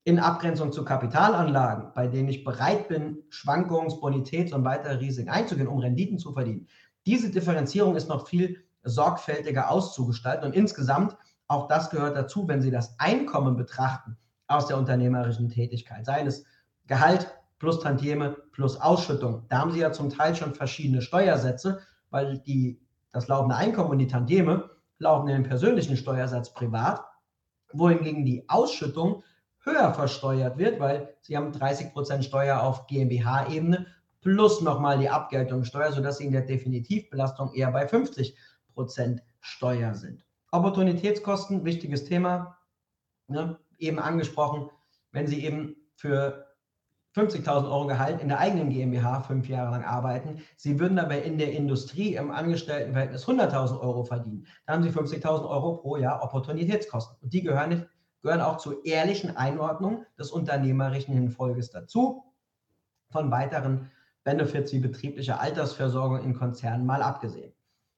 [0.05, 5.69] in Abgrenzung zu Kapitalanlagen, bei denen ich bereit bin, Schwankungs-, Bonitäts- und weitere Risiken einzugehen,
[5.69, 6.69] um Renditen zu verdienen.
[7.07, 11.17] Diese Differenzierung ist noch viel sorgfältiger auszugestalten und insgesamt
[11.49, 14.17] auch das gehört dazu, wenn Sie das Einkommen betrachten
[14.51, 16.45] aus der unternehmerischen Tätigkeit, seien es
[16.87, 19.45] Gehalt plus Tantieme plus Ausschüttung.
[19.49, 22.81] Da haben Sie ja zum Teil schon verschiedene Steuersätze, weil die,
[23.13, 27.05] das laufende Einkommen und die Tantieme laufen in den persönlichen Steuersatz privat,
[27.73, 29.23] wohingegen die Ausschüttung
[29.63, 33.87] höher versteuert wird, weil sie haben 30% Steuer auf GmbH-Ebene
[34.21, 38.35] plus nochmal die Abgeltungssteuer, sodass sie in der Definitivbelastung eher bei 50%
[39.41, 40.25] Steuer sind.
[40.51, 42.57] Opportunitätskosten, wichtiges Thema,
[43.29, 44.71] ne, eben angesprochen,
[45.13, 46.47] wenn Sie eben für
[47.17, 50.43] 50.000 Euro Gehalt in der eigenen GmbH fünf Jahre lang arbeiten.
[50.57, 54.47] Sie würden dabei in der Industrie im Angestelltenverhältnis 100.000 Euro verdienen.
[54.67, 57.17] Da haben Sie 50.000 Euro pro Jahr Opportunitätskosten.
[57.21, 57.87] Und die gehören, nicht,
[58.23, 62.23] gehören auch zur ehrlichen Einordnung des unternehmerischen Hinfolges dazu.
[63.11, 63.91] Von weiteren
[64.23, 67.53] Benefits wie betriebliche Altersversorgung in Konzernen mal abgesehen.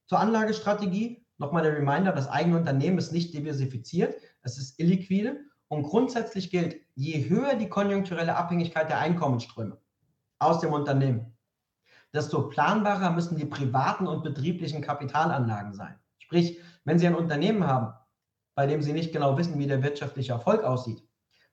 [0.07, 5.37] Zur Anlagestrategie nochmal der Reminder, das eigene Unternehmen ist nicht diversifiziert, es ist illiquide
[5.73, 9.77] und grundsätzlich gilt, je höher die konjunkturelle Abhängigkeit der Einkommensströme
[10.39, 11.35] aus dem Unternehmen,
[12.13, 15.99] desto planbarer müssen die privaten und betrieblichen Kapitalanlagen sein.
[16.19, 17.93] Sprich, wenn Sie ein Unternehmen haben,
[18.55, 21.03] bei dem Sie nicht genau wissen, wie der wirtschaftliche Erfolg aussieht,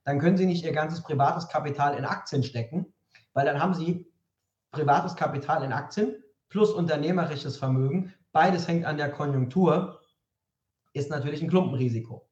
[0.04, 2.92] dann können Sie nicht Ihr ganzes privates Kapital in Aktien stecken,
[3.33, 4.06] weil dann haben Sie
[4.70, 8.12] privates Kapital in Aktien plus unternehmerisches Vermögen.
[8.33, 10.00] Beides hängt an der Konjunktur,
[10.92, 12.29] ist natürlich ein Klumpenrisiko.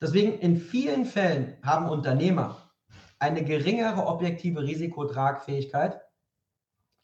[0.00, 2.70] Deswegen in vielen Fällen haben Unternehmer
[3.18, 6.00] eine geringere objektive Risikotragfähigkeit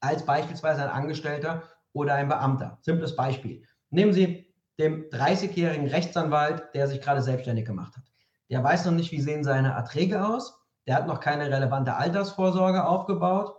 [0.01, 2.79] als beispielsweise ein Angestellter oder ein Beamter.
[2.83, 3.67] Simples Beispiel.
[3.91, 8.05] Nehmen Sie den 30-jährigen Rechtsanwalt, der sich gerade selbstständig gemacht hat.
[8.51, 10.61] Der weiß noch nicht, wie sehen seine Erträge aus.
[10.87, 13.57] Der hat noch keine relevante Altersvorsorge aufgebaut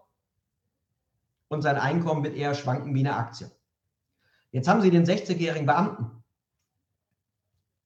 [1.48, 3.50] und sein Einkommen wird eher schwanken wie eine Aktie.
[4.52, 6.24] Jetzt haben Sie den 60-jährigen Beamten.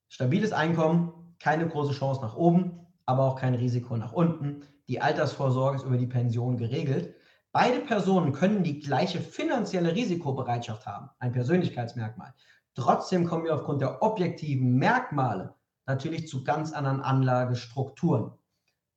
[0.09, 4.63] Stabiles Einkommen, keine große Chance nach oben, aber auch kein Risiko nach unten.
[4.87, 7.15] Die Altersvorsorge ist über die Pension geregelt.
[7.51, 12.33] Beide Personen können die gleiche finanzielle Risikobereitschaft haben, ein Persönlichkeitsmerkmal.
[12.75, 15.55] Trotzdem kommen wir aufgrund der objektiven Merkmale
[15.87, 18.33] natürlich zu ganz anderen Anlagestrukturen.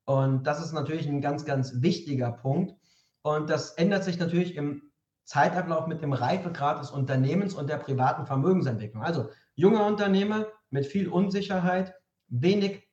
[0.05, 2.75] Und das ist natürlich ein ganz, ganz wichtiger Punkt.
[3.23, 4.91] Und das ändert sich natürlich im
[5.23, 9.01] Zeitablauf mit dem Reifegrad des Unternehmens und der privaten Vermögensentwicklung.
[9.01, 11.95] Also junger Unternehmer mit viel Unsicherheit,
[12.41, 12.87] wenig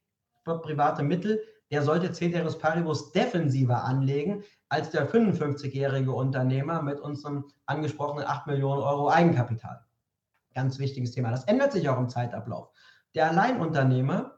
[0.44, 8.26] private Mittel, der sollte Ceteris Paribus defensiver anlegen als der 55-jährige Unternehmer mit unserem angesprochenen
[8.26, 9.84] 8 Millionen Euro Eigenkapital.
[10.54, 11.30] Ganz wichtiges Thema.
[11.30, 12.70] Das ändert sich auch im Zeitablauf.
[13.14, 14.36] Der Alleinunternehmer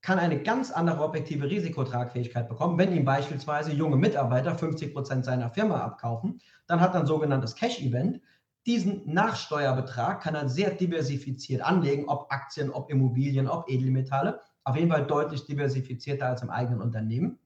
[0.00, 5.50] kann eine ganz andere objektive Risikotragfähigkeit bekommen, wenn ihm beispielsweise junge Mitarbeiter 50 Prozent seiner
[5.50, 6.40] Firma abkaufen.
[6.66, 8.20] Dann hat er ein sogenanntes Cash-Event.
[8.68, 14.42] Diesen Nachsteuerbetrag kann er sehr diversifiziert anlegen, ob Aktien, ob Immobilien, ob Edelmetalle.
[14.62, 17.38] Auf jeden Fall deutlich diversifizierter als im eigenen Unternehmen.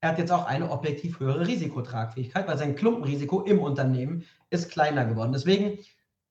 [0.00, 5.04] Er hat jetzt auch eine objektiv höhere Risikotragfähigkeit, weil sein Klumpenrisiko im Unternehmen ist kleiner
[5.04, 5.32] geworden.
[5.32, 5.78] Deswegen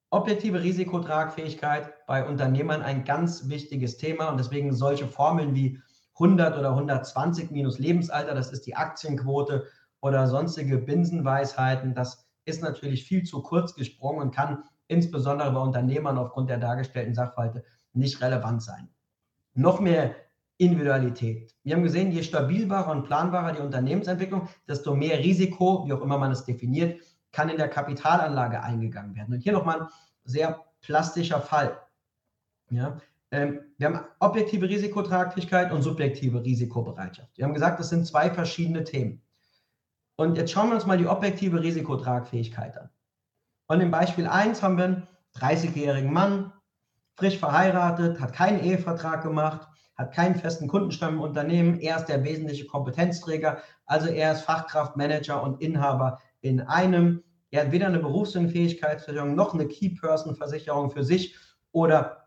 [0.10, 5.80] objektive Risikotragfähigkeit bei Unternehmern ein ganz wichtiges Thema und deswegen solche Formeln wie
[6.16, 9.68] 100 oder 120 minus Lebensalter, das ist die Aktienquote
[10.02, 16.18] oder sonstige Binsenweisheiten, das ist natürlich viel zu kurz gesprungen und kann insbesondere bei Unternehmern
[16.18, 18.90] aufgrund der dargestellten Sachverhalte nicht relevant sein.
[19.54, 20.16] Noch mehr
[20.58, 21.54] Individualität.
[21.64, 26.18] Wir haben gesehen, je stabilbarer und planbarer die Unternehmensentwicklung, desto mehr Risiko, wie auch immer
[26.18, 29.36] man es definiert, kann in der Kapitalanlage eingegangen werden.
[29.36, 29.88] Und hier nochmal ein
[30.24, 31.80] sehr plastischer Fall.
[32.70, 32.98] Ja,
[33.32, 37.38] ähm, wir haben objektive Risikotragfähigkeit und subjektive Risikobereitschaft.
[37.38, 39.22] Wir haben gesagt, das sind zwei verschiedene Themen.
[40.18, 42.90] Und jetzt schauen wir uns mal die objektive Risikotragfähigkeit an.
[43.68, 46.52] Und im Beispiel 1 haben wir einen 30-jährigen Mann,
[47.16, 51.80] frisch verheiratet, hat keinen Ehevertrag gemacht, hat keinen festen Kundenstamm im Unternehmen.
[51.80, 57.24] Er ist der wesentliche Kompetenzträger, also er ist Fachkraft, Manager und Inhaber in einem.
[57.52, 61.36] Er hat weder eine Berufsunfähigkeitsversicherung noch eine Key-Person-Versicherung für sich
[61.72, 62.26] oder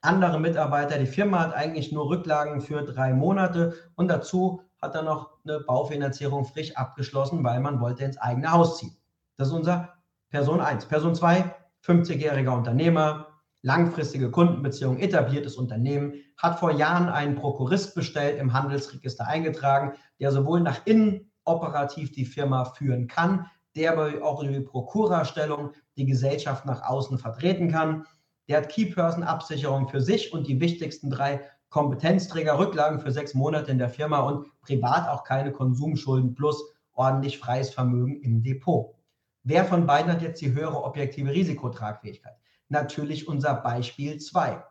[0.00, 0.98] andere Mitarbeiter.
[0.98, 5.60] Die Firma hat eigentlich nur Rücklagen für drei Monate und dazu hat er noch eine
[5.60, 8.96] Baufinanzierung frisch abgeschlossen, weil man wollte ins eigene Haus ziehen.
[9.36, 9.94] Das ist unser
[10.30, 10.86] Person 1.
[10.86, 13.28] Person 2, 50-jähriger Unternehmer,
[13.62, 20.60] langfristige Kundenbeziehungen, etabliertes Unternehmen, hat vor Jahren einen Prokurist bestellt, im Handelsregister eingetragen, der sowohl
[20.60, 26.66] nach innen operativ die Firma führen kann, der aber auch über die Prokurastellung die Gesellschaft
[26.66, 28.04] nach außen vertreten kann.
[28.48, 33.78] Der hat Key-Person-Absicherung für sich und die wichtigsten drei Kompetenzträger, Rücklagen für sechs Monate in
[33.78, 38.94] der Firma und privat auch keine Konsumschulden plus ordentlich freies Vermögen im Depot.
[39.42, 42.36] Wer von beiden hat jetzt die höhere objektive Risikotragfähigkeit?
[42.68, 44.62] Natürlich unser Beispiel 2.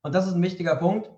[0.00, 1.10] Und das ist ein wichtiger Punkt.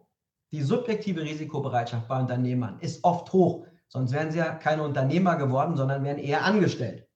[0.50, 5.76] Die subjektive Risikobereitschaft bei Unternehmern ist oft hoch, Sonst wären sie ja keine Unternehmer geworden,
[5.76, 7.06] sondern wären eher angestellt.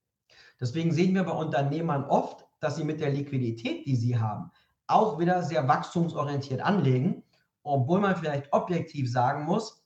[0.60, 4.52] Deswegen sehen wir bei Unternehmern oft, dass sie mit der Liquidität, die sie haben,
[4.86, 7.24] auch wieder sehr wachstumsorientiert anlegen,
[7.62, 9.80] obwohl man vielleicht objektiv sagen muss,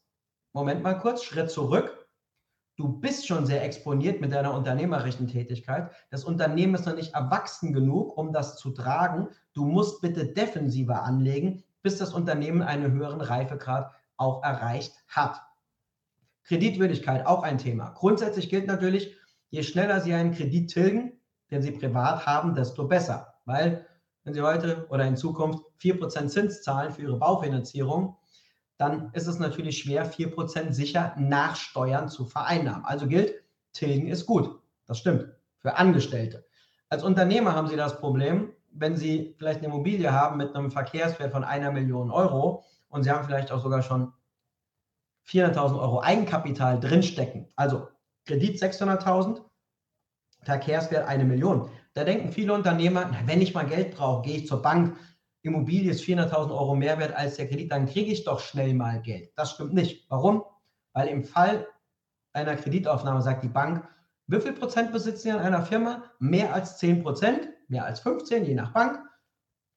[0.53, 2.07] Moment mal kurz, Schritt zurück.
[2.77, 5.91] Du bist schon sehr exponiert mit deiner unternehmerischen Tätigkeit.
[6.11, 9.29] Das Unternehmen ist noch nicht erwachsen genug, um das zu tragen.
[9.53, 15.41] Du musst bitte defensiver anlegen, bis das Unternehmen einen höheren Reifegrad auch erreicht hat.
[16.45, 17.91] Kreditwürdigkeit auch ein Thema.
[17.91, 19.17] Grundsätzlich gilt natürlich,
[19.51, 23.35] je schneller Sie einen Kredit tilgen, den Sie privat haben, desto besser.
[23.45, 23.87] Weil
[24.25, 28.17] wenn Sie heute oder in Zukunft 4% Zins zahlen für Ihre Baufinanzierung,
[28.77, 32.85] dann ist es natürlich schwer, 4% sicher nach Steuern zu vereinnahmen.
[32.85, 33.35] Also gilt,
[33.73, 34.61] tilgen ist gut.
[34.87, 35.29] Das stimmt.
[35.59, 36.45] Für Angestellte.
[36.89, 41.33] Als Unternehmer haben Sie das Problem, wenn Sie vielleicht eine Immobilie haben mit einem Verkehrswert
[41.33, 44.13] von einer Million Euro und Sie haben vielleicht auch sogar schon
[45.27, 47.89] 400.000 Euro Eigenkapital drinstecken, also
[48.27, 49.41] Kredit 600.000,
[50.43, 51.71] Verkehrswert eine Million.
[51.95, 54.97] Da denken viele Unternehmer, wenn ich mal Geld brauche, gehe ich zur Bank,
[55.43, 59.01] Immobilie ist 400.000 Euro mehr wert als der Kredit, dann kriege ich doch schnell mal
[59.03, 59.31] Geld.
[59.37, 60.11] Das stimmt nicht.
[60.11, 60.43] Warum?
[60.93, 61.69] Weil im Fall
[62.33, 63.87] einer Kreditaufnahme sagt die Bank,
[64.27, 66.03] wie viel Prozent besitzen Sie an einer Firma?
[66.19, 68.99] Mehr als 10 Prozent, mehr als 15, je nach Bank.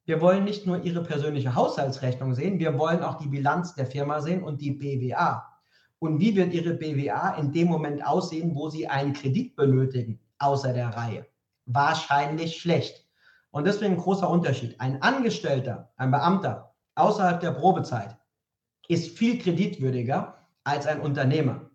[0.06, 4.22] Wir wollen nicht nur Ihre persönliche Haushaltsrechnung sehen, wir wollen auch die Bilanz der Firma
[4.22, 5.46] sehen und die BWA.
[6.00, 10.72] Und wie wird Ihre BWA in dem Moment aussehen, wo Sie einen Kredit benötigen, außer
[10.72, 11.26] der Reihe?
[11.68, 13.06] Wahrscheinlich schlecht.
[13.52, 14.80] Und deswegen ein großer Unterschied.
[14.80, 18.18] Ein Angestellter, ein Beamter außerhalb der Probezeit
[18.88, 21.70] ist viel kreditwürdiger als ein Unternehmer.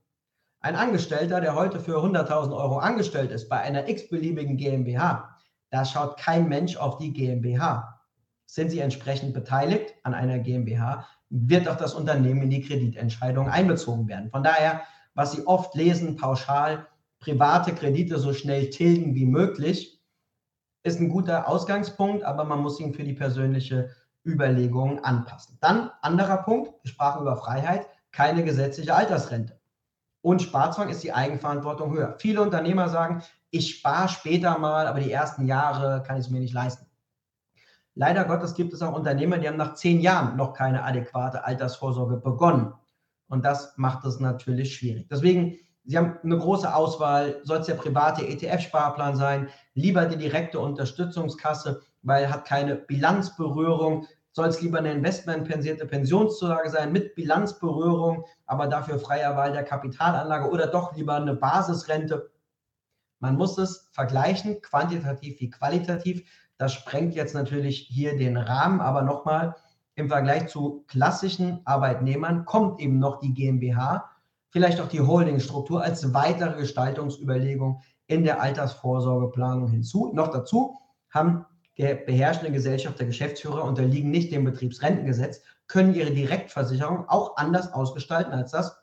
[0.61, 5.37] Ein Angestellter, der heute für 100.000 Euro angestellt ist bei einer x-beliebigen GmbH,
[5.71, 8.01] da schaut kein Mensch auf die GmbH.
[8.47, 14.07] Sind Sie entsprechend beteiligt an einer GmbH, wird auch das Unternehmen in die Kreditentscheidung einbezogen
[14.09, 14.31] werden.
[14.31, 14.83] Von daher,
[15.15, 16.87] was Sie oft lesen, pauschal,
[17.23, 20.03] private Kredite so schnell tilgen wie möglich,
[20.83, 23.91] ist ein guter Ausgangspunkt, aber man muss ihn für die persönliche
[24.27, 25.57] Überlegung anpassen.
[25.61, 29.59] Dann anderer Punkt, wir sprachen über Freiheit, keine gesetzliche Altersrente.
[30.21, 32.17] Und Sparzwang ist die Eigenverantwortung höher.
[32.19, 36.41] Viele Unternehmer sagen, ich spare später mal, aber die ersten Jahre kann ich es mir
[36.41, 36.87] nicht leisten.
[37.95, 42.17] Leider Gottes gibt es auch Unternehmer, die haben nach zehn Jahren noch keine adäquate Altersvorsorge
[42.17, 42.73] begonnen.
[43.29, 45.09] Und das macht es natürlich schwierig.
[45.09, 47.41] Deswegen, Sie haben eine große Auswahl.
[47.43, 49.49] Soll es der private ETF-Sparplan sein?
[49.75, 54.07] Lieber die direkte Unterstützungskasse, weil hat keine Bilanzberührung.
[54.31, 60.49] Soll es lieber eine investmentpensierte Pensionszulage sein mit Bilanzberührung, aber dafür freier Wahl der Kapitalanlage
[60.49, 62.31] oder doch lieber eine Basisrente?
[63.19, 66.23] Man muss es vergleichen, quantitativ wie qualitativ.
[66.59, 69.57] Das sprengt jetzt natürlich hier den Rahmen, aber nochmal,
[69.95, 74.11] im Vergleich zu klassischen Arbeitnehmern kommt eben noch die GmbH,
[74.53, 80.13] vielleicht auch die Holdingstruktur als weitere Gestaltungsüberlegung in der Altersvorsorgeplanung hinzu.
[80.13, 80.79] Noch dazu
[81.11, 81.47] haben
[81.79, 88.33] der beherrschende Gesellschaft der Geschäftsführer unterliegen nicht dem Betriebsrentengesetz, können ihre Direktversicherung auch anders ausgestalten,
[88.35, 88.77] als das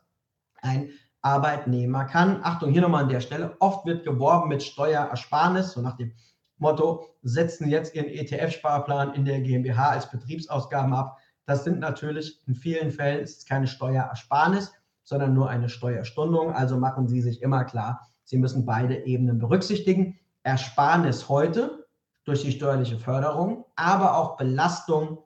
[0.62, 0.90] ein
[1.22, 2.40] Arbeitnehmer kann.
[2.44, 3.56] Achtung, hier nochmal an der Stelle.
[3.60, 6.14] Oft wird geworben mit Steuerersparnis, so nach dem
[6.58, 11.18] Motto, setzen jetzt ihren ETF-Sparplan in der GmbH als Betriebsausgaben ab.
[11.46, 14.72] Das sind natürlich in vielen Fällen keine Steuerersparnis,
[15.10, 16.54] sondern nur eine Steuerstundung.
[16.54, 20.20] Also machen Sie sich immer klar, Sie müssen beide Ebenen berücksichtigen.
[20.44, 21.88] Ersparnis heute
[22.26, 25.24] durch die steuerliche Förderung, aber auch Belastung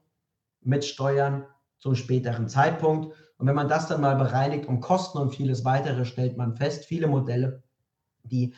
[0.62, 1.46] mit Steuern
[1.80, 3.14] zum späteren Zeitpunkt.
[3.38, 6.86] Und wenn man das dann mal bereinigt um Kosten und vieles weitere, stellt man fest,
[6.86, 7.62] viele Modelle,
[8.24, 8.54] die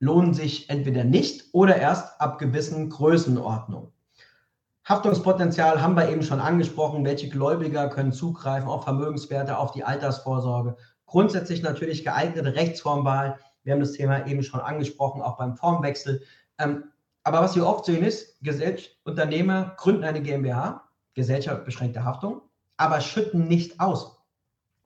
[0.00, 3.92] lohnen sich entweder nicht oder erst ab gewissen Größenordnungen.
[4.86, 7.06] Haftungspotenzial haben wir eben schon angesprochen.
[7.06, 10.76] Welche Gläubiger können zugreifen auf Vermögenswerte, auf die Altersvorsorge?
[11.06, 13.38] Grundsätzlich natürlich geeignete Rechtsformwahl.
[13.62, 16.22] Wir haben das Thema eben schon angesprochen, auch beim Formwechsel.
[16.58, 16.84] Ähm,
[17.22, 18.38] aber was wir oft sehen ist,
[19.04, 20.82] Unternehmer gründen eine GmbH,
[21.14, 22.42] Gesellschaft beschränkte Haftung,
[22.76, 24.18] aber schütten nicht aus.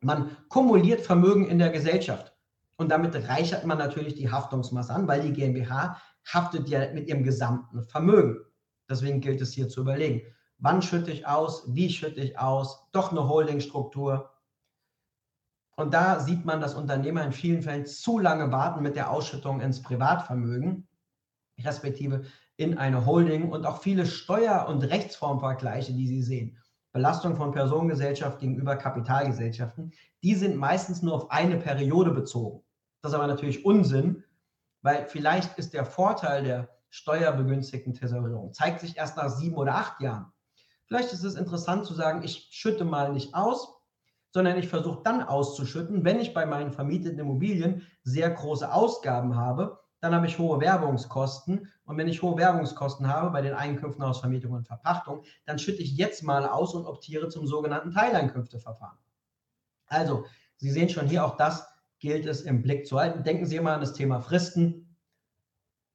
[0.00, 2.32] Man kumuliert Vermögen in der Gesellschaft.
[2.76, 7.24] Und damit reichert man natürlich die Haftungsmasse an, weil die GmbH haftet ja mit ihrem
[7.24, 8.44] gesamten Vermögen.
[8.88, 10.22] Deswegen gilt es hier zu überlegen,
[10.58, 14.30] wann schütte ich aus, wie schütte ich aus, doch eine Holdingstruktur.
[15.76, 19.60] Und da sieht man, dass Unternehmer in vielen Fällen zu lange warten mit der Ausschüttung
[19.60, 20.88] ins Privatvermögen,
[21.60, 22.24] respektive
[22.56, 26.58] in eine Holding und auch viele Steuer- und Rechtsformvergleiche, die Sie sehen.
[26.92, 32.64] Belastung von Personengesellschaft gegenüber Kapitalgesellschaften, die sind meistens nur auf eine Periode bezogen.
[33.02, 34.24] Das ist aber natürlich Unsinn,
[34.82, 40.00] weil vielleicht ist der Vorteil der steuerbegünstigten Tesorierung, zeigt sich erst nach sieben oder acht
[40.00, 40.32] Jahren.
[40.86, 43.74] Vielleicht ist es interessant zu sagen, ich schütte mal nicht aus,
[44.30, 49.78] sondern ich versuche dann auszuschütten, wenn ich bei meinen vermieteten Immobilien sehr große Ausgaben habe,
[50.00, 51.72] dann habe ich hohe Werbungskosten.
[51.84, 55.82] Und wenn ich hohe Werbungskosten habe bei den Einkünften aus Vermietung und Verpachtung, dann schütte
[55.82, 58.98] ich jetzt mal aus und optiere zum sogenannten Teileinkünfteverfahren.
[59.86, 60.24] Also,
[60.56, 61.66] Sie sehen schon hier auch das
[62.00, 63.24] gilt es im Blick zu halten.
[63.24, 64.87] Denken Sie immer an das Thema Fristen.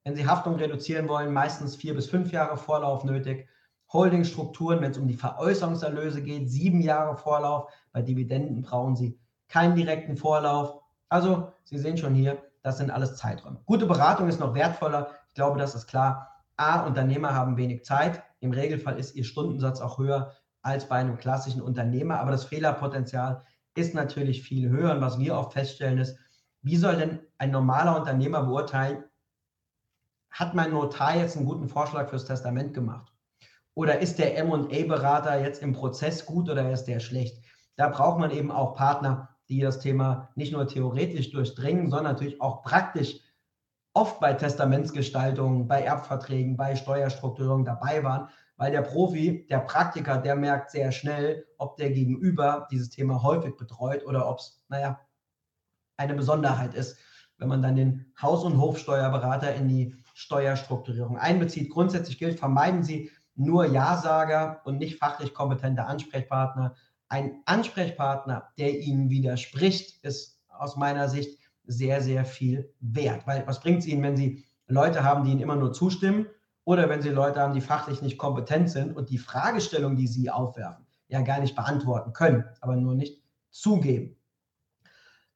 [0.04, 3.48] Wenn Sie Haftung reduzieren wollen, meistens vier bis fünf Jahre Vorlauf nötig.
[3.92, 7.72] Holdingstrukturen, wenn es um die Veräußerungserlöse geht, sieben Jahre Vorlauf.
[7.92, 10.82] Bei Dividenden brauchen Sie keinen direkten Vorlauf.
[11.10, 13.62] Also, Sie sehen schon hier, das sind alles Zeiträume.
[13.66, 15.12] Gute Beratung ist noch wertvoller.
[15.30, 16.44] Ich glaube, das ist klar.
[16.58, 18.24] A, Unternehmer haben wenig Zeit.
[18.40, 22.20] Im Regelfall ist ihr Stundensatz auch höher als bei einem klassischen Unternehmer.
[22.20, 23.44] Aber das Fehlerpotenzial
[23.76, 24.92] ist natürlich viel höher.
[24.96, 26.18] Und was wir oft feststellen ist,
[26.62, 29.04] wie soll denn ein normaler Unternehmer beurteilen,
[30.34, 33.14] hat mein Notar jetzt einen guten Vorschlag fürs Testament gemacht?
[33.74, 37.44] Oder ist der MA-Berater jetzt im Prozess gut oder ist der schlecht?
[37.78, 42.42] Da braucht man eben auch Partner, die das Thema nicht nur theoretisch durchdringen, sondern natürlich
[42.42, 43.20] auch praktisch
[43.94, 50.36] oft bei Testamentsgestaltung, bei Erbverträgen, bei Steuerstrukturierung dabei waren weil der Profi, der Praktiker, der
[50.36, 55.00] merkt sehr schnell, ob der Gegenüber dieses Thema häufig betreut oder ob es, naja,
[55.98, 56.98] eine Besonderheit ist,
[57.38, 61.70] wenn man dann den Haus- und Hofsteuerberater in die Steuerstrukturierung einbezieht.
[61.70, 66.76] Grundsätzlich gilt, vermeiden Sie nur Ja-Sager und nicht fachlich kompetente Ansprechpartner.
[67.10, 73.26] Ein Ansprechpartner, der Ihnen widerspricht, ist aus meiner Sicht sehr, sehr viel wert.
[73.26, 76.28] Weil was bringt es Ihnen, wenn Sie Leute haben, die Ihnen immer nur zustimmen
[76.64, 80.30] oder wenn Sie Leute haben, die fachlich nicht kompetent sind und die Fragestellung, die Sie
[80.30, 84.18] aufwerfen, ja gar nicht beantworten können, aber nur nicht zugeben.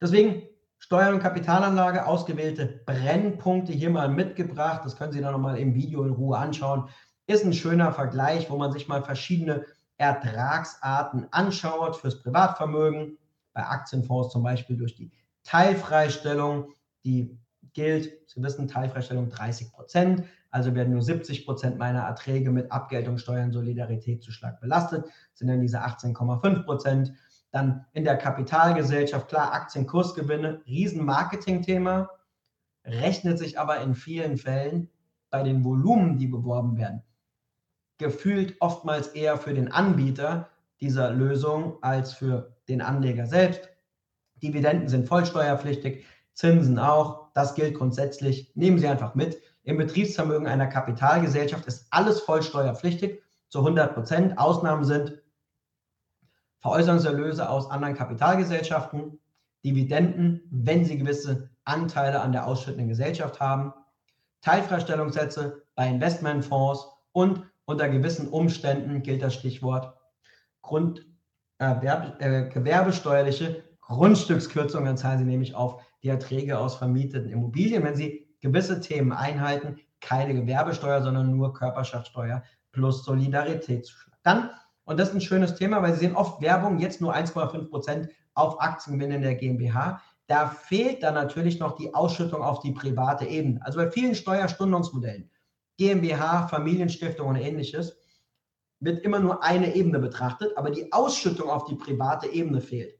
[0.00, 0.47] Deswegen
[0.88, 4.80] Steuern- und Kapitalanlage, ausgewählte Brennpunkte hier mal mitgebracht.
[4.86, 6.88] Das können Sie dann nochmal im Video in Ruhe anschauen.
[7.26, 9.66] Ist ein schöner Vergleich, wo man sich mal verschiedene
[9.98, 13.18] Ertragsarten anschaut fürs Privatvermögen,
[13.52, 15.12] bei Aktienfonds zum Beispiel durch die
[15.44, 16.72] Teilfreistellung,
[17.04, 17.38] die
[17.74, 23.18] gilt, Sie wissen, Teilfreistellung 30 Prozent, also werden nur 70 Prozent meiner Erträge mit Abgeltung,
[23.18, 27.12] Steuern, Solidaritätszuschlag belastet, sind dann diese 18,5 Prozent.
[27.58, 32.08] Dann in der Kapitalgesellschaft, klar, Aktienkursgewinne, Riesenmarketing-Thema,
[32.84, 34.90] rechnet sich aber in vielen Fällen
[35.28, 37.02] bei den Volumen, die beworben werden,
[37.98, 40.50] gefühlt oftmals eher für den Anbieter
[40.80, 43.68] dieser Lösung als für den Anleger selbst.
[44.36, 46.04] Dividenden sind vollsteuerpflichtig,
[46.34, 47.32] Zinsen auch.
[47.34, 48.52] Das gilt grundsätzlich.
[48.54, 49.42] Nehmen Sie einfach mit.
[49.64, 54.38] Im Betriebsvermögen einer Kapitalgesellschaft ist alles vollsteuerpflichtig zu 100 Prozent.
[54.38, 55.20] Ausnahmen sind
[56.60, 59.18] Veräußerungserlöse aus anderen Kapitalgesellschaften,
[59.64, 63.72] Dividenden, wenn Sie gewisse Anteile an der ausschüttenden Gesellschaft haben,
[64.40, 69.94] Teilfreistellungssätze bei Investmentfonds und unter gewissen Umständen gilt das Stichwort
[70.62, 71.04] Grund,
[71.58, 77.82] äh, äh, gewerbesteuerliche Grundstückskürzungen zahlen Sie nämlich auf die Erträge aus vermieteten Immobilien.
[77.84, 84.16] Wenn Sie gewisse Themen einhalten, keine Gewerbesteuer, sondern nur Körperschaftssteuer plus Solidaritätszuschlag.
[84.22, 84.50] Dann,
[84.88, 88.08] und das ist ein schönes Thema, weil Sie sehen oft Werbung, jetzt nur 1,5 Prozent
[88.32, 90.00] auf Aktiengewinne in der GmbH.
[90.28, 93.60] Da fehlt dann natürlich noch die Ausschüttung auf die private Ebene.
[93.62, 95.30] Also bei vielen Steuerstundungsmodellen,
[95.76, 97.98] GmbH, Familienstiftung und ähnliches,
[98.80, 102.98] wird immer nur eine Ebene betrachtet, aber die Ausschüttung auf die private Ebene fehlt.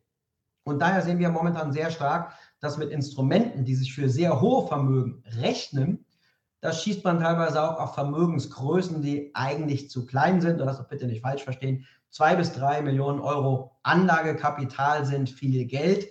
[0.64, 4.66] Und daher sehen wir momentan sehr stark, dass mit Instrumenten, die sich für sehr hohe
[4.66, 6.04] Vermögen rechnen,
[6.60, 11.06] da schießt man teilweise auch auf Vermögensgrößen, die eigentlich zu klein sind, und das bitte
[11.06, 11.86] nicht falsch verstehen.
[12.10, 16.08] Zwei bis drei Millionen Euro Anlagekapital sind viel Geld.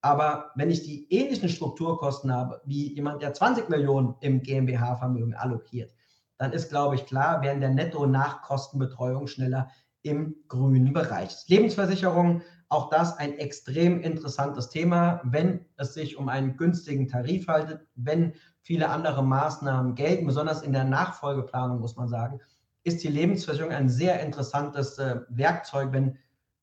[0.00, 5.94] Aber wenn ich die ähnlichen Strukturkosten habe, wie jemand, der 20 Millionen im GmbH-Vermögen allokiert,
[6.38, 9.70] dann ist, glaube ich, klar, werden der Netto-Nachkostenbetreuung schneller
[10.02, 11.48] im grünen Bereich.
[11.48, 17.86] Lebensversicherung, auch das ein extrem interessantes Thema, wenn es sich um einen günstigen Tarif handelt,
[17.94, 18.34] wenn
[18.64, 22.40] viele andere Maßnahmen gelten, besonders in der Nachfolgeplanung, muss man sagen,
[22.82, 26.18] ist die Lebensversicherung ein sehr interessantes äh, Werkzeug, wenn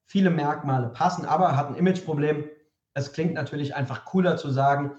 [0.05, 2.43] viele Merkmale passen, aber hat ein Imageproblem
[2.93, 4.91] es klingt natürlich einfach cooler zu sagen,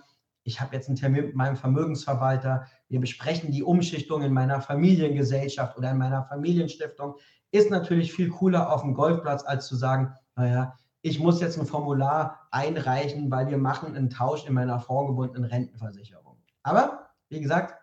[0.45, 5.77] ich habe jetzt einen Termin mit meinem Vermögensverwalter, wir besprechen die Umschichtung in meiner Familiengesellschaft
[5.77, 7.15] oder in meiner Familienstiftung.
[7.53, 11.67] Ist natürlich viel cooler auf dem Golfplatz, als zu sagen, naja, ich muss jetzt ein
[11.67, 16.22] Formular einreichen, weil wir machen einen Tausch in meiner vorgebundenen Rentenversicherung.
[16.63, 17.75] Aber wie gesagt,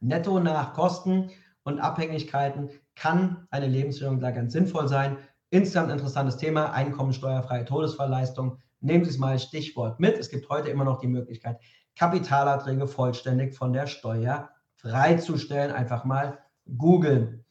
[0.00, 1.30] netto nach Kosten
[1.62, 5.16] und Abhängigkeiten kann eine Lebensversicherung da ganz sinnvoll sein.
[5.50, 10.18] Insgesamt interessantes Thema, einkommensteuerfreie Todesfallleistung Nehmen Sie es mal Stichwort mit.
[10.18, 11.60] Es gibt heute immer noch die Möglichkeit,
[11.96, 15.70] Kapitalerträge vollständig von der Steuer freizustellen.
[15.70, 16.38] Einfach mal
[16.78, 17.44] googeln.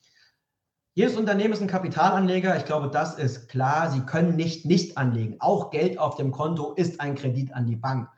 [0.95, 2.57] Jedes Unternehmen ist ein Kapitalanleger.
[2.57, 3.91] Ich glaube, das ist klar.
[3.91, 5.35] Sie können nicht nicht anlegen.
[5.39, 8.09] Auch Geld auf dem Konto ist ein Kredit an die Bank.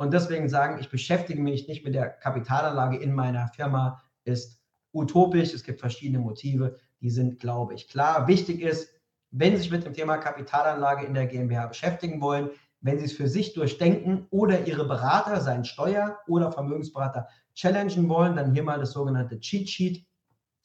[0.00, 4.58] Und deswegen sagen, ich beschäftige mich nicht mit der Kapitalanlage in meiner Firma, ist
[4.94, 5.52] utopisch.
[5.52, 8.26] Es gibt verschiedene Motive, die sind, glaube ich, klar.
[8.26, 8.88] Wichtig ist,
[9.30, 12.48] wenn Sie sich mit dem Thema Kapitalanlage in der GmbH beschäftigen wollen,
[12.80, 18.36] wenn Sie es für sich durchdenken oder Ihre Berater, seien Steuer- oder Vermögensberater, challengen wollen,
[18.36, 20.06] dann hier mal das sogenannte Cheat Sheet.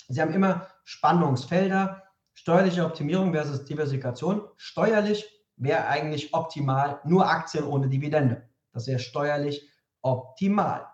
[0.07, 2.03] Sie haben immer Spannungsfelder,
[2.35, 4.43] steuerliche Optimierung versus Diversifikation.
[4.55, 5.25] Steuerlich
[5.57, 8.47] wäre eigentlich optimal nur Aktien ohne Dividende.
[8.75, 9.67] Das wäre steuerlich
[10.01, 10.85] optimal.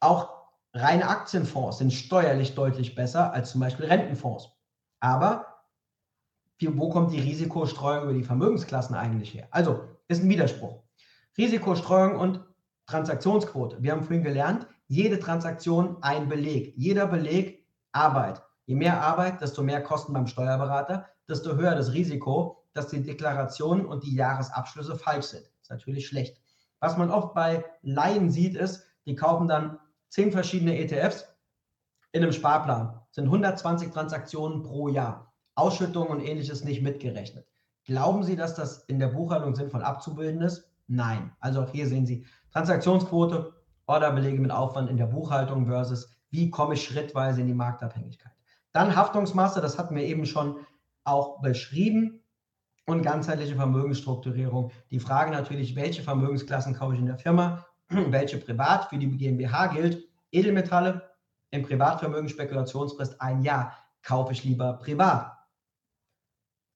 [0.00, 4.50] Auch reine Aktienfonds sind steuerlich deutlich besser als zum Beispiel Rentenfonds.
[5.00, 5.46] Aber
[6.60, 9.48] wo kommt die Risikostreuung über die Vermögensklassen eigentlich her?
[9.50, 10.80] Also, ist ein Widerspruch.
[11.36, 12.44] Risikostreuung und
[12.86, 13.82] Transaktionsquote.
[13.82, 16.72] Wir haben vorhin gelernt, jede Transaktion ein Beleg.
[16.76, 18.42] Jeder Beleg Arbeit.
[18.66, 23.84] Je mehr Arbeit, desto mehr Kosten beim Steuerberater, desto höher das Risiko, dass die Deklarationen
[23.84, 25.44] und die Jahresabschlüsse falsch sind.
[25.44, 26.40] Das ist natürlich schlecht.
[26.82, 29.78] Was man oft bei Laien sieht, ist, die kaufen dann
[30.08, 31.24] zehn verschiedene ETFs
[32.10, 33.00] in einem Sparplan.
[33.06, 35.32] Das sind 120 Transaktionen pro Jahr.
[35.54, 37.46] Ausschüttungen und ähnliches nicht mitgerechnet.
[37.84, 40.68] Glauben Sie, dass das in der Buchhaltung sinnvoll abzubilden ist?
[40.88, 41.30] Nein.
[41.38, 43.52] Also auch hier sehen Sie Transaktionsquote,
[43.86, 48.32] Orderbelege mit Aufwand in der Buchhaltung versus wie komme ich schrittweise in die Marktabhängigkeit.
[48.72, 50.66] Dann Haftungsmasse, das hatten wir eben schon
[51.04, 52.21] auch beschrieben.
[52.84, 54.72] Und ganzheitliche Vermögensstrukturierung.
[54.90, 59.68] Die Frage natürlich, welche Vermögensklassen kaufe ich in der Firma, welche privat für die GmbH
[59.68, 60.08] gilt.
[60.32, 61.10] Edelmetalle
[61.50, 65.36] im Privatvermögen Spekulationsfrist ein Jahr kaufe ich lieber privat.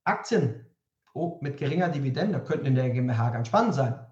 [0.05, 0.67] Aktien
[1.15, 4.07] oh, mit geringer Dividende könnten in der GmbH ganz spannend sein.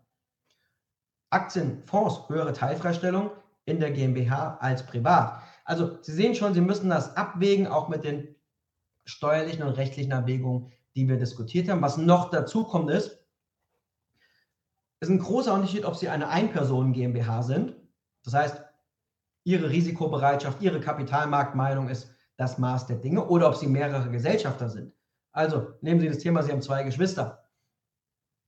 [1.31, 3.31] Aktien, Fonds, höhere Teilfreistellung
[3.67, 5.43] in der GmbH als privat.
[5.65, 8.35] Also Sie sehen schon, Sie müssen das abwägen, auch mit den
[9.05, 11.83] steuerlichen und rechtlichen Erwägungen, die wir diskutiert haben.
[11.83, 13.19] Was noch dazu kommt, ist,
[15.01, 17.77] ist ein großer Unterschied, ob Sie eine Ein-Personen-GmbH sind.
[18.25, 18.63] Das heißt,
[19.45, 24.93] Ihre Risikobereitschaft, Ihre Kapitalmarktmeinung ist das Maß der Dinge oder ob Sie mehrere Gesellschafter sind.
[25.33, 27.49] Also nehmen Sie das Thema, Sie haben zwei Geschwister.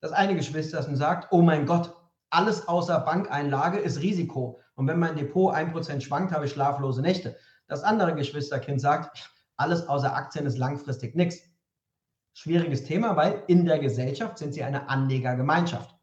[0.00, 1.94] Das eine Geschwister sagt, oh mein Gott,
[2.30, 4.60] alles außer Bankeinlage ist Risiko.
[4.74, 7.36] Und wenn mein Depot 1% schwankt, habe ich schlaflose Nächte.
[7.66, 11.40] Das andere Geschwisterkind sagt, alles außer Aktien ist langfristig nichts.
[12.46, 15.96] Schwieriges Thema, weil in der Gesellschaft sind sie eine Anlegergemeinschaft.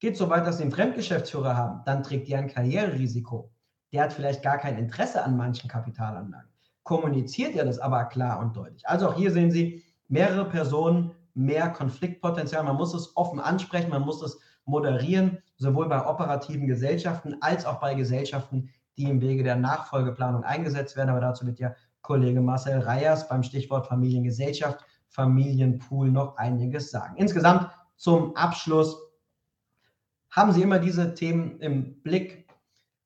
[0.00, 3.50] Geht so weit, dass sie einen Fremdgeschäftsführer haben, dann trägt die ein Karriererisiko.
[3.92, 6.48] Der hat vielleicht gar kein Interesse an manchen Kapitalanlagen.
[6.82, 8.88] Kommuniziert er das aber klar und deutlich.
[8.88, 12.64] Also auch hier sehen Sie mehrere Personen, mehr Konfliktpotenzial.
[12.64, 17.80] Man muss es offen ansprechen, man muss es moderieren, sowohl bei operativen Gesellschaften als auch
[17.80, 21.10] bei Gesellschaften, die im Wege der Nachfolgeplanung eingesetzt werden.
[21.10, 27.16] Aber dazu wird ja Kollege Marcel Reyers beim Stichwort Familiengesellschaft, Familienpool noch einiges sagen.
[27.16, 28.96] Insgesamt zum Abschluss
[30.30, 32.46] haben Sie immer diese Themen im Blick.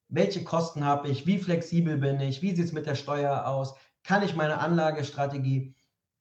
[0.09, 1.27] Welche Kosten habe ich?
[1.27, 2.43] Wie flexibel bin ich?
[2.43, 3.75] Wie sieht es mit der Steuer aus?
[4.03, 5.75] Kann ich meine Anlagestrategie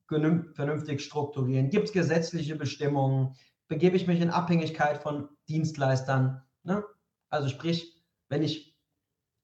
[0.07, 1.69] vernünftig strukturieren?
[1.69, 3.35] Gibt es gesetzliche Bestimmungen?
[3.67, 6.43] Begebe ich mich in Abhängigkeit von Dienstleistern?
[6.63, 6.83] Ne?
[7.29, 8.77] Also sprich, wenn ich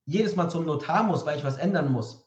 [0.06, 2.25] jedes Mal zum Notar muss, weil ich was ändern muss,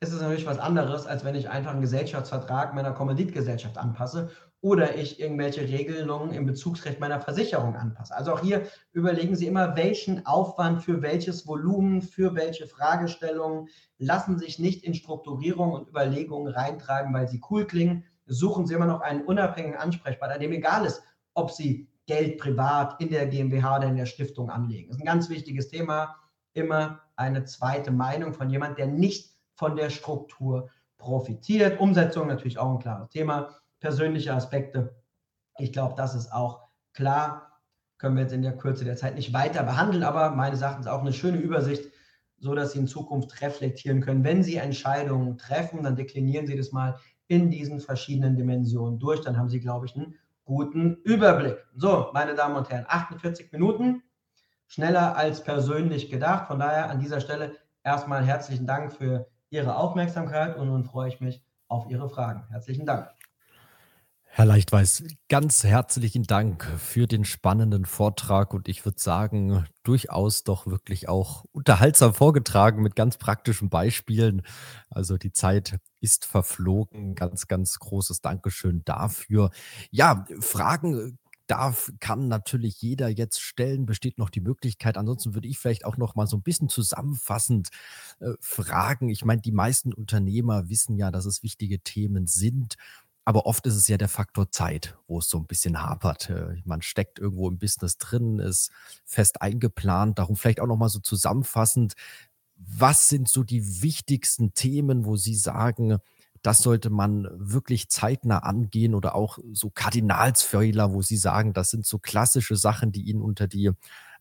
[0.00, 4.30] ist es natürlich was anderes, als wenn ich einfach einen Gesellschaftsvertrag meiner Kommanditgesellschaft anpasse
[4.60, 8.16] oder ich irgendwelche Regelungen im Bezugsrecht meiner Versicherung anpasse.
[8.16, 13.68] Also auch hier überlegen Sie immer, welchen Aufwand für welches Volumen, für welche Fragestellungen
[13.98, 18.04] lassen sich nicht in Strukturierung und Überlegungen reintragen, weil sie cool klingen.
[18.26, 21.02] Suchen Sie immer noch einen unabhängigen Ansprechpartner, dem egal ist,
[21.34, 24.88] ob Sie Geld privat in der GmbH oder in der Stiftung anlegen.
[24.88, 26.16] Das ist ein ganz wichtiges Thema.
[26.52, 31.80] Immer eine zweite Meinung von jemand, der nicht von der Struktur profitiert.
[31.80, 33.50] Umsetzung natürlich auch ein klares Thema.
[33.80, 34.94] Persönliche Aspekte,
[35.58, 37.60] ich glaube, das ist auch klar.
[37.98, 41.00] Können wir jetzt in der Kürze der Zeit nicht weiter behandeln, aber meines Erachtens auch
[41.00, 41.90] eine schöne Übersicht,
[42.38, 44.22] so dass Sie in Zukunft reflektieren können.
[44.22, 46.96] Wenn Sie Entscheidungen treffen, dann deklinieren Sie das mal
[47.26, 49.20] in diesen verschiedenen Dimensionen durch.
[49.22, 51.58] Dann haben Sie, glaube ich, einen guten Überblick.
[51.74, 54.04] So, meine Damen und Herren, 48 Minuten,
[54.68, 56.46] schneller als persönlich gedacht.
[56.46, 61.20] Von daher an dieser Stelle erstmal herzlichen Dank für Ihre Aufmerksamkeit und nun freue ich
[61.20, 62.44] mich auf Ihre Fragen.
[62.50, 63.08] Herzlichen Dank.
[64.30, 70.66] Herr Leichtweiß, ganz herzlichen Dank für den spannenden Vortrag und ich würde sagen, durchaus doch
[70.68, 74.42] wirklich auch unterhaltsam vorgetragen mit ganz praktischen Beispielen.
[74.90, 77.16] Also die Zeit ist verflogen.
[77.16, 79.50] Ganz, ganz großes Dankeschön dafür.
[79.90, 81.18] Ja, Fragen
[81.50, 84.96] darf, kann natürlich jeder jetzt stellen, besteht noch die Möglichkeit.
[84.96, 87.70] Ansonsten würde ich vielleicht auch noch mal so ein bisschen zusammenfassend
[88.20, 89.08] äh, fragen.
[89.08, 92.76] Ich meine, die meisten Unternehmer wissen ja, dass es wichtige Themen sind.
[93.24, 96.30] Aber oft ist es ja der Faktor Zeit, wo es so ein bisschen hapert.
[96.30, 98.70] Äh, man steckt irgendwo im Business drin, ist
[99.04, 100.18] fest eingeplant.
[100.18, 101.94] Darum vielleicht auch noch mal so zusammenfassend.
[102.56, 105.98] Was sind so die wichtigsten Themen, wo Sie sagen,
[106.48, 111.84] das sollte man wirklich zeitnah angehen oder auch so Kardinalsfehler, wo Sie sagen, das sind
[111.84, 113.72] so klassische Sachen, die Ihnen unter die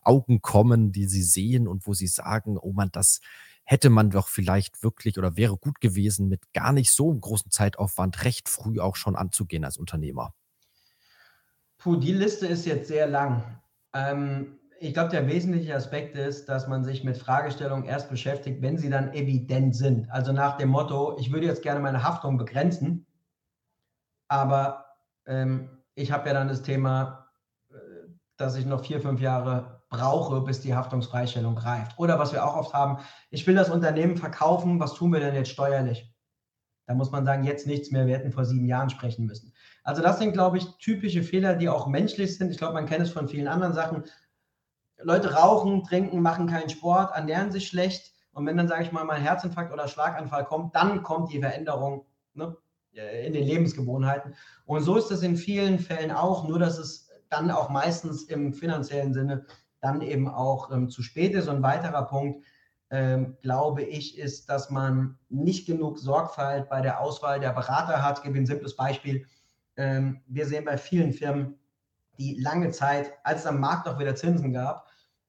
[0.01, 3.21] Augen kommen, die Sie sehen und wo Sie sagen, oh man, das
[3.63, 8.25] hätte man doch vielleicht wirklich oder wäre gut gewesen, mit gar nicht so großen Zeitaufwand
[8.25, 10.33] recht früh auch schon anzugehen als Unternehmer?
[11.77, 13.61] Puh, die Liste ist jetzt sehr lang.
[13.93, 18.77] Ähm, ich glaube, der wesentliche Aspekt ist, dass man sich mit Fragestellungen erst beschäftigt, wenn
[18.77, 20.09] sie dann evident sind.
[20.11, 23.05] Also nach dem Motto, ich würde jetzt gerne meine Haftung begrenzen,
[24.27, 24.85] aber
[25.25, 27.27] ähm, ich habe ja dann das Thema,
[27.69, 27.75] äh,
[28.37, 31.97] dass ich noch vier, fünf Jahre brauche, bis die Haftungsfreistellung greift.
[31.97, 32.99] Oder was wir auch oft haben,
[33.29, 36.13] ich will das Unternehmen verkaufen, was tun wir denn jetzt steuerlich?
[36.87, 39.53] Da muss man sagen, jetzt nichts mehr, wir hätten vor sieben Jahren sprechen müssen.
[39.83, 42.49] Also das sind, glaube ich, typische Fehler, die auch menschlich sind.
[42.49, 44.03] Ich glaube, man kennt es von vielen anderen Sachen.
[45.01, 48.13] Leute rauchen, trinken, machen keinen Sport, ernähren sich schlecht.
[48.31, 51.39] Und wenn dann, sage ich mal, mal ein Herzinfarkt oder Schlaganfall kommt, dann kommt die
[51.39, 52.55] Veränderung ne,
[52.91, 54.35] in den Lebensgewohnheiten.
[54.65, 58.53] Und so ist es in vielen Fällen auch, nur dass es dann auch meistens im
[58.53, 59.45] finanziellen Sinne
[59.81, 61.47] dann eben auch ähm, zu spät ist.
[61.47, 62.43] Und ein weiterer Punkt,
[62.89, 68.19] ähm, glaube ich, ist, dass man nicht genug Sorgfalt bei der Auswahl der Berater hat.
[68.19, 69.25] Ich gebe ein simples Beispiel.
[69.75, 71.59] Ähm, wir sehen bei vielen Firmen,
[72.17, 74.86] die lange Zeit, als es am Markt noch wieder Zinsen gab,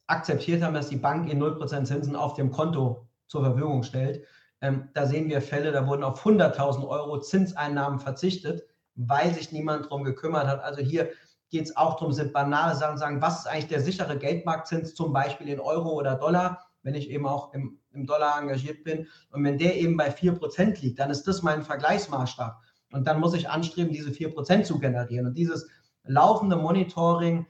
[0.09, 4.25] akzeptiert haben, dass die Bank ihnen 0% Zinsen auf dem Konto zur Verfügung stellt.
[4.61, 9.87] Ähm, da sehen wir Fälle, da wurden auf 100.000 Euro Zinseinnahmen verzichtet, weil sich niemand
[9.87, 10.63] darum gekümmert hat.
[10.63, 11.11] Also hier
[11.51, 15.13] geht es auch darum, sind banale Sachen, sagen, was ist eigentlich der sichere Geldmarktzins, zum
[15.13, 19.07] Beispiel in Euro oder Dollar, wenn ich eben auch im, im Dollar engagiert bin.
[19.31, 22.59] Und wenn der eben bei 4% liegt, dann ist das mein Vergleichsmaßstab.
[22.93, 25.27] Und dann muss ich anstreben, diese 4% zu generieren.
[25.27, 25.69] Und dieses
[26.05, 27.47] laufende Monitoring,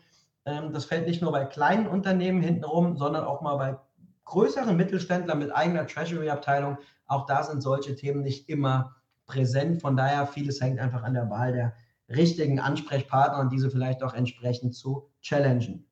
[0.73, 3.79] das fällt nicht nur bei kleinen Unternehmen hintenrum, sondern auch mal bei
[4.25, 6.79] größeren Mittelständlern mit eigener Treasury-Abteilung.
[7.07, 8.97] Auch da sind solche Themen nicht immer
[9.27, 9.81] präsent.
[9.81, 11.75] Von daher, vieles hängt einfach an der Wahl der
[12.09, 15.88] richtigen Ansprechpartner und diese vielleicht auch entsprechend zu challengen.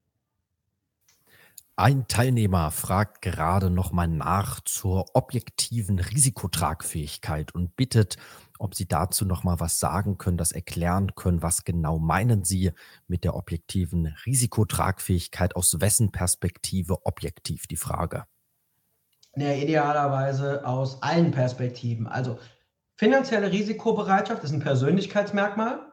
[1.78, 8.16] Ein Teilnehmer fragt gerade nochmal nach zur objektiven Risikotragfähigkeit und bittet,
[8.58, 11.42] ob Sie dazu nochmal was sagen können, das erklären können.
[11.42, 12.72] Was genau meinen Sie
[13.08, 15.54] mit der objektiven Risikotragfähigkeit?
[15.54, 18.24] Aus wessen Perspektive objektiv die Frage?
[19.34, 22.06] Ja, idealerweise aus allen Perspektiven.
[22.06, 22.38] Also
[22.96, 25.92] finanzielle Risikobereitschaft ist ein Persönlichkeitsmerkmal,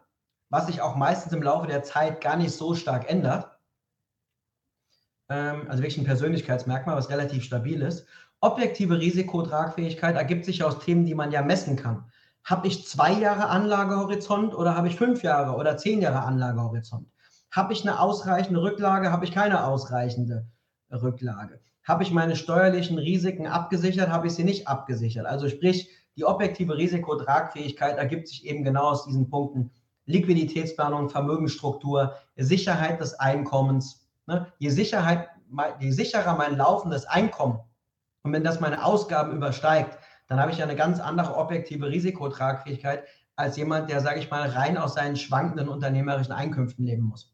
[0.50, 3.53] was sich auch meistens im Laufe der Zeit gar nicht so stark ändert.
[5.30, 8.06] Ähm, also wirklich ein Persönlichkeitsmerkmal, was relativ stabil ist.
[8.42, 12.06] Objektive Risikotragfähigkeit ergibt sich aus Themen, die man ja messen kann.
[12.44, 17.08] Habe ich zwei Jahre Anlagehorizont oder habe ich fünf Jahre oder zehn Jahre Anlagehorizont?
[17.52, 20.46] Habe ich eine ausreichende Rücklage, habe ich keine ausreichende
[20.92, 21.62] Rücklage?
[21.84, 25.26] Habe ich meine steuerlichen Risiken abgesichert, habe ich sie nicht abgesichert?
[25.26, 29.72] Also sprich, die objektive Risikotragfähigkeit ergibt sich eben genau aus diesen Punkten.
[30.06, 34.52] Liquiditätsplanung, Vermögensstruktur, Sicherheit des Einkommens, Ne?
[34.60, 35.30] Je, Sicherheit,
[35.80, 37.60] je sicherer mein laufendes Einkommen
[38.24, 39.98] und wenn das meine Ausgaben übersteigt,
[40.28, 43.06] dann habe ich eine ganz andere objektive Risikotragfähigkeit
[43.36, 47.34] als jemand, der, sage ich mal, rein aus seinen schwankenden unternehmerischen Einkünften leben muss.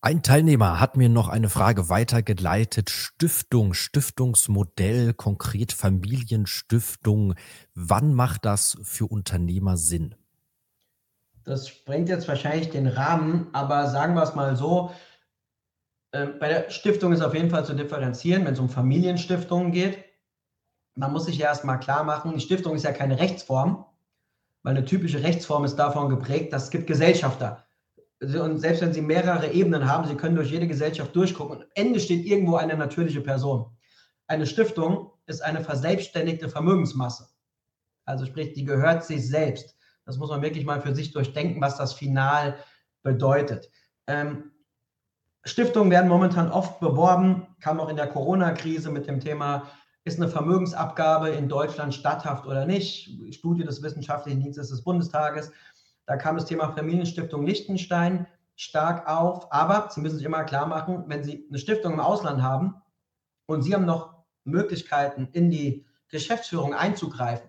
[0.00, 2.90] Ein Teilnehmer hat mir noch eine Frage weitergeleitet.
[2.90, 7.34] Stiftung, Stiftungsmodell, konkret Familienstiftung.
[7.74, 10.14] Wann macht das für Unternehmer Sinn?
[11.44, 14.90] Das sprengt jetzt wahrscheinlich den Rahmen, aber sagen wir es mal so,
[16.12, 20.02] äh, bei der Stiftung ist auf jeden Fall zu differenzieren, wenn es um Familienstiftungen geht.
[20.94, 23.84] Man muss sich ja erstmal klar machen, die Stiftung ist ja keine Rechtsform,
[24.62, 27.64] weil eine typische Rechtsform ist davon geprägt, dass es gibt Gesellschafter.
[28.20, 31.70] Und selbst wenn Sie mehrere Ebenen haben, Sie können durch jede Gesellschaft durchgucken und am
[31.74, 33.76] Ende steht irgendwo eine natürliche Person.
[34.28, 37.28] Eine Stiftung ist eine verselbstständigte Vermögensmasse.
[38.06, 39.73] Also sprich, die gehört sich selbst.
[40.04, 42.56] Das muss man wirklich mal für sich durchdenken, was das final
[43.02, 43.70] bedeutet.
[44.06, 44.52] Ähm,
[45.44, 49.70] Stiftungen werden momentan oft beworben, kam auch in der Corona-Krise mit dem Thema,
[50.04, 53.34] ist eine Vermögensabgabe in Deutschland statthaft oder nicht?
[53.34, 55.50] Studie des Wissenschaftlichen Dienstes des Bundestages.
[56.06, 58.26] Da kam das Thema Familienstiftung Liechtenstein
[58.56, 59.50] stark auf.
[59.50, 62.74] Aber Sie müssen sich immer klar machen, wenn Sie eine Stiftung im Ausland haben
[63.46, 67.48] und Sie haben noch Möglichkeiten, in die Geschäftsführung einzugreifen,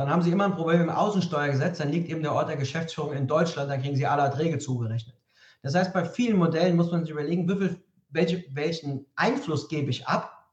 [0.00, 3.12] dann haben Sie immer ein Problem im Außensteuergesetz, dann liegt eben der Ort der Geschäftsführung
[3.12, 5.14] in Deutschland, dann kriegen Sie alle Erträge zugerechnet.
[5.62, 10.06] Das heißt, bei vielen Modellen muss man sich überlegen, viel, welche, welchen Einfluss gebe ich
[10.06, 10.48] ab?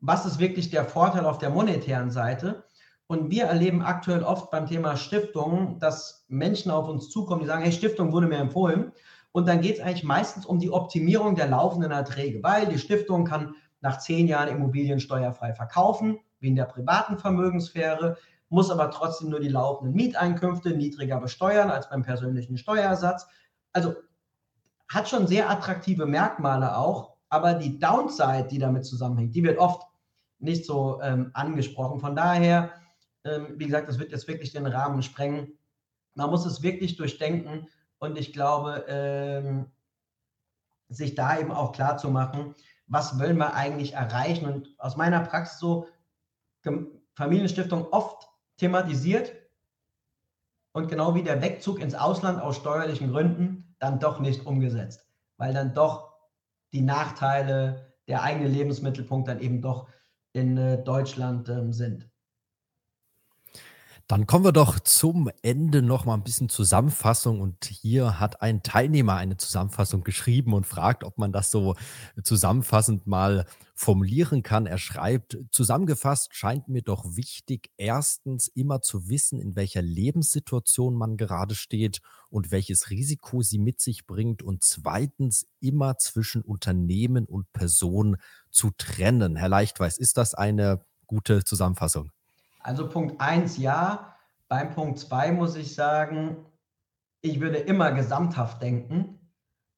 [0.00, 2.64] Was ist wirklich der Vorteil auf der monetären Seite?
[3.06, 7.62] Und wir erleben aktuell oft beim Thema Stiftungen, dass Menschen auf uns zukommen, die sagen,
[7.62, 8.92] hey, Stiftung wurde mir empfohlen.
[9.32, 13.24] Und dann geht es eigentlich meistens um die Optimierung der laufenden Erträge, weil die Stiftung
[13.24, 18.16] kann nach zehn Jahren Immobilien steuerfrei verkaufen, wie in der privaten Vermögenssphäre
[18.48, 23.26] muss aber trotzdem nur die laufenden Mieteinkünfte niedriger besteuern als beim persönlichen Steuersatz.
[23.72, 23.94] Also
[24.88, 29.86] hat schon sehr attraktive Merkmale auch, aber die Downside, die damit zusammenhängt, die wird oft
[30.38, 32.00] nicht so ähm, angesprochen.
[32.00, 32.72] Von daher,
[33.24, 35.58] ähm, wie gesagt, das wird jetzt wirklich den Rahmen sprengen.
[36.14, 37.68] Man muss es wirklich durchdenken
[37.98, 39.66] und ich glaube, ähm,
[40.88, 42.54] sich da eben auch klar zu machen,
[42.86, 44.46] was wollen wir eigentlich erreichen.
[44.46, 45.88] Und aus meiner Praxis so,
[47.14, 49.32] Familienstiftung oft thematisiert
[50.72, 55.52] und genau wie der Wegzug ins Ausland aus steuerlichen Gründen dann doch nicht umgesetzt, weil
[55.52, 56.14] dann doch
[56.72, 59.88] die Nachteile, der eigene Lebensmittelpunkt dann eben doch
[60.32, 62.10] in äh, Deutschland ähm, sind.
[64.06, 68.62] Dann kommen wir doch zum Ende noch mal ein bisschen Zusammenfassung und hier hat ein
[68.62, 71.74] Teilnehmer eine Zusammenfassung geschrieben und fragt, ob man das so
[72.22, 74.66] zusammenfassend mal formulieren kann.
[74.66, 81.16] Er schreibt, zusammengefasst scheint mir doch wichtig, erstens immer zu wissen, in welcher Lebenssituation man
[81.16, 87.50] gerade steht und welches Risiko sie mit sich bringt und zweitens immer zwischen Unternehmen und
[87.54, 88.18] Person
[88.50, 89.36] zu trennen.
[89.36, 92.10] Herr Leichtweiß, ist das eine gute Zusammenfassung?
[92.64, 94.16] Also Punkt 1 ja.
[94.48, 96.44] Beim Punkt 2 muss ich sagen,
[97.20, 99.20] ich würde immer gesamthaft denken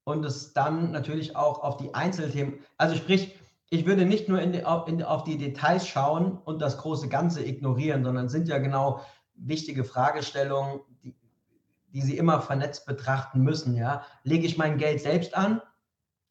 [0.04, 3.36] und es dann natürlich auch auf die Einzelthemen, also sprich,
[3.70, 7.44] ich würde nicht nur in die, in, auf die Details schauen und das große Ganze
[7.44, 9.00] ignorieren, sondern sind ja genau
[9.34, 11.14] wichtige Fragestellungen, die,
[11.88, 13.74] die Sie immer vernetzt betrachten müssen.
[13.74, 14.02] Ja?
[14.22, 15.60] Lege ich mein Geld selbst an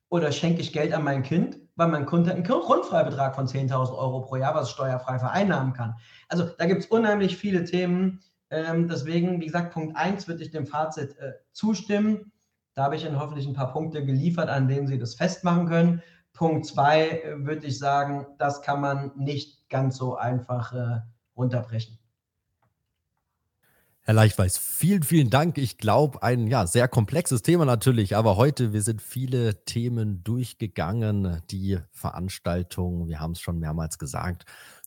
[0.10, 4.22] Oder schenke ich Geld an mein Kind, weil mein Kind einen Grundfreibetrag von 10.000 Euro
[4.22, 5.96] pro Jahr, was steuerfrei vereinnahmen kann.
[6.28, 8.22] Also da gibt es unheimlich viele Themen.
[8.50, 12.32] Ähm, deswegen, wie gesagt, Punkt 1 würde ich dem Fazit äh, zustimmen.
[12.74, 16.02] Da habe ich Ihnen hoffentlich ein paar Punkte geliefert, an denen Sie das festmachen können.
[16.34, 21.02] Punkt 2 äh, würde ich sagen, das kann man nicht ganz so einfach äh,
[21.36, 21.98] runterbrechen.
[24.08, 25.58] Herr Leichtweiß, vielen, vielen Dank.
[25.58, 31.42] Ich glaube, ein ja, sehr komplexes Thema natürlich, aber heute, wir sind viele Themen durchgegangen.
[31.50, 34.46] Die Veranstaltung, wir haben es schon mehrmals gesagt,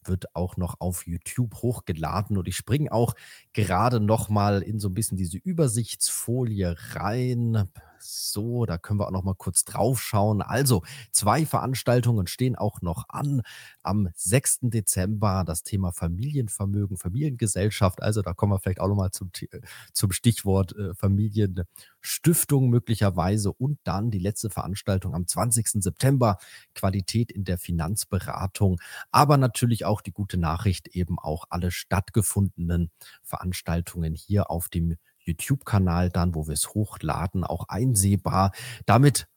[0.08, 3.14] wird auch noch auf YouTube hochgeladen und ich springe auch
[3.52, 7.68] gerade noch mal in so ein bisschen diese Übersichtsfolie rein.
[8.10, 10.40] So, da können wir auch noch mal kurz drauf schauen.
[10.40, 10.82] Also,
[11.12, 13.42] zwei Veranstaltungen stehen auch noch an.
[13.82, 14.60] Am 6.
[14.62, 18.02] Dezember das Thema Familienvermögen, Familiengesellschaft.
[18.02, 19.60] Also, da kommen wir vielleicht auch noch mal zum, äh,
[19.92, 23.52] zum Stichwort äh, Familienstiftung möglicherweise.
[23.52, 25.82] Und dann die letzte Veranstaltung am 20.
[25.82, 26.38] September,
[26.74, 28.80] Qualität in der Finanzberatung.
[29.10, 32.90] Aber natürlich auch die gute Nachricht, eben auch alle stattgefundenen
[33.22, 34.96] Veranstaltungen hier auf dem
[35.28, 38.52] YouTube-Kanal dann, wo wir es hochladen, auch einsehbar.
[38.86, 39.28] Damit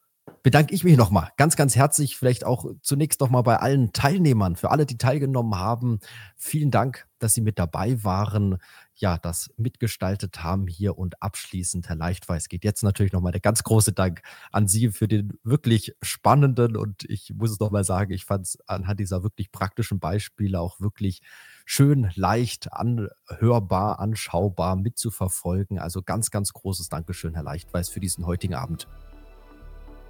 [0.43, 2.17] bedanke ich mich nochmal ganz, ganz herzlich.
[2.17, 5.99] Vielleicht auch zunächst nochmal bei allen Teilnehmern, für alle, die teilgenommen haben.
[6.36, 8.57] Vielen Dank, dass Sie mit dabei waren,
[8.95, 13.63] ja, das mitgestaltet haben hier und abschließend, Herr Leichtweiß, geht jetzt natürlich nochmal der ganz
[13.63, 18.26] große Dank an Sie für den wirklich spannenden und ich muss es nochmal sagen, ich
[18.26, 21.22] fand es anhand dieser wirklich praktischen Beispiele auch wirklich
[21.65, 25.80] schön, leicht, anhörbar, anschaubar mitzuverfolgen.
[25.80, 28.88] Also ganz, ganz großes Dankeschön, Herr Leichtweiß, für diesen heutigen Abend.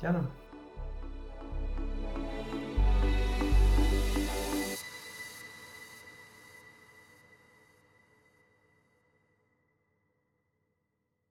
[0.02, 0.41] Gerne.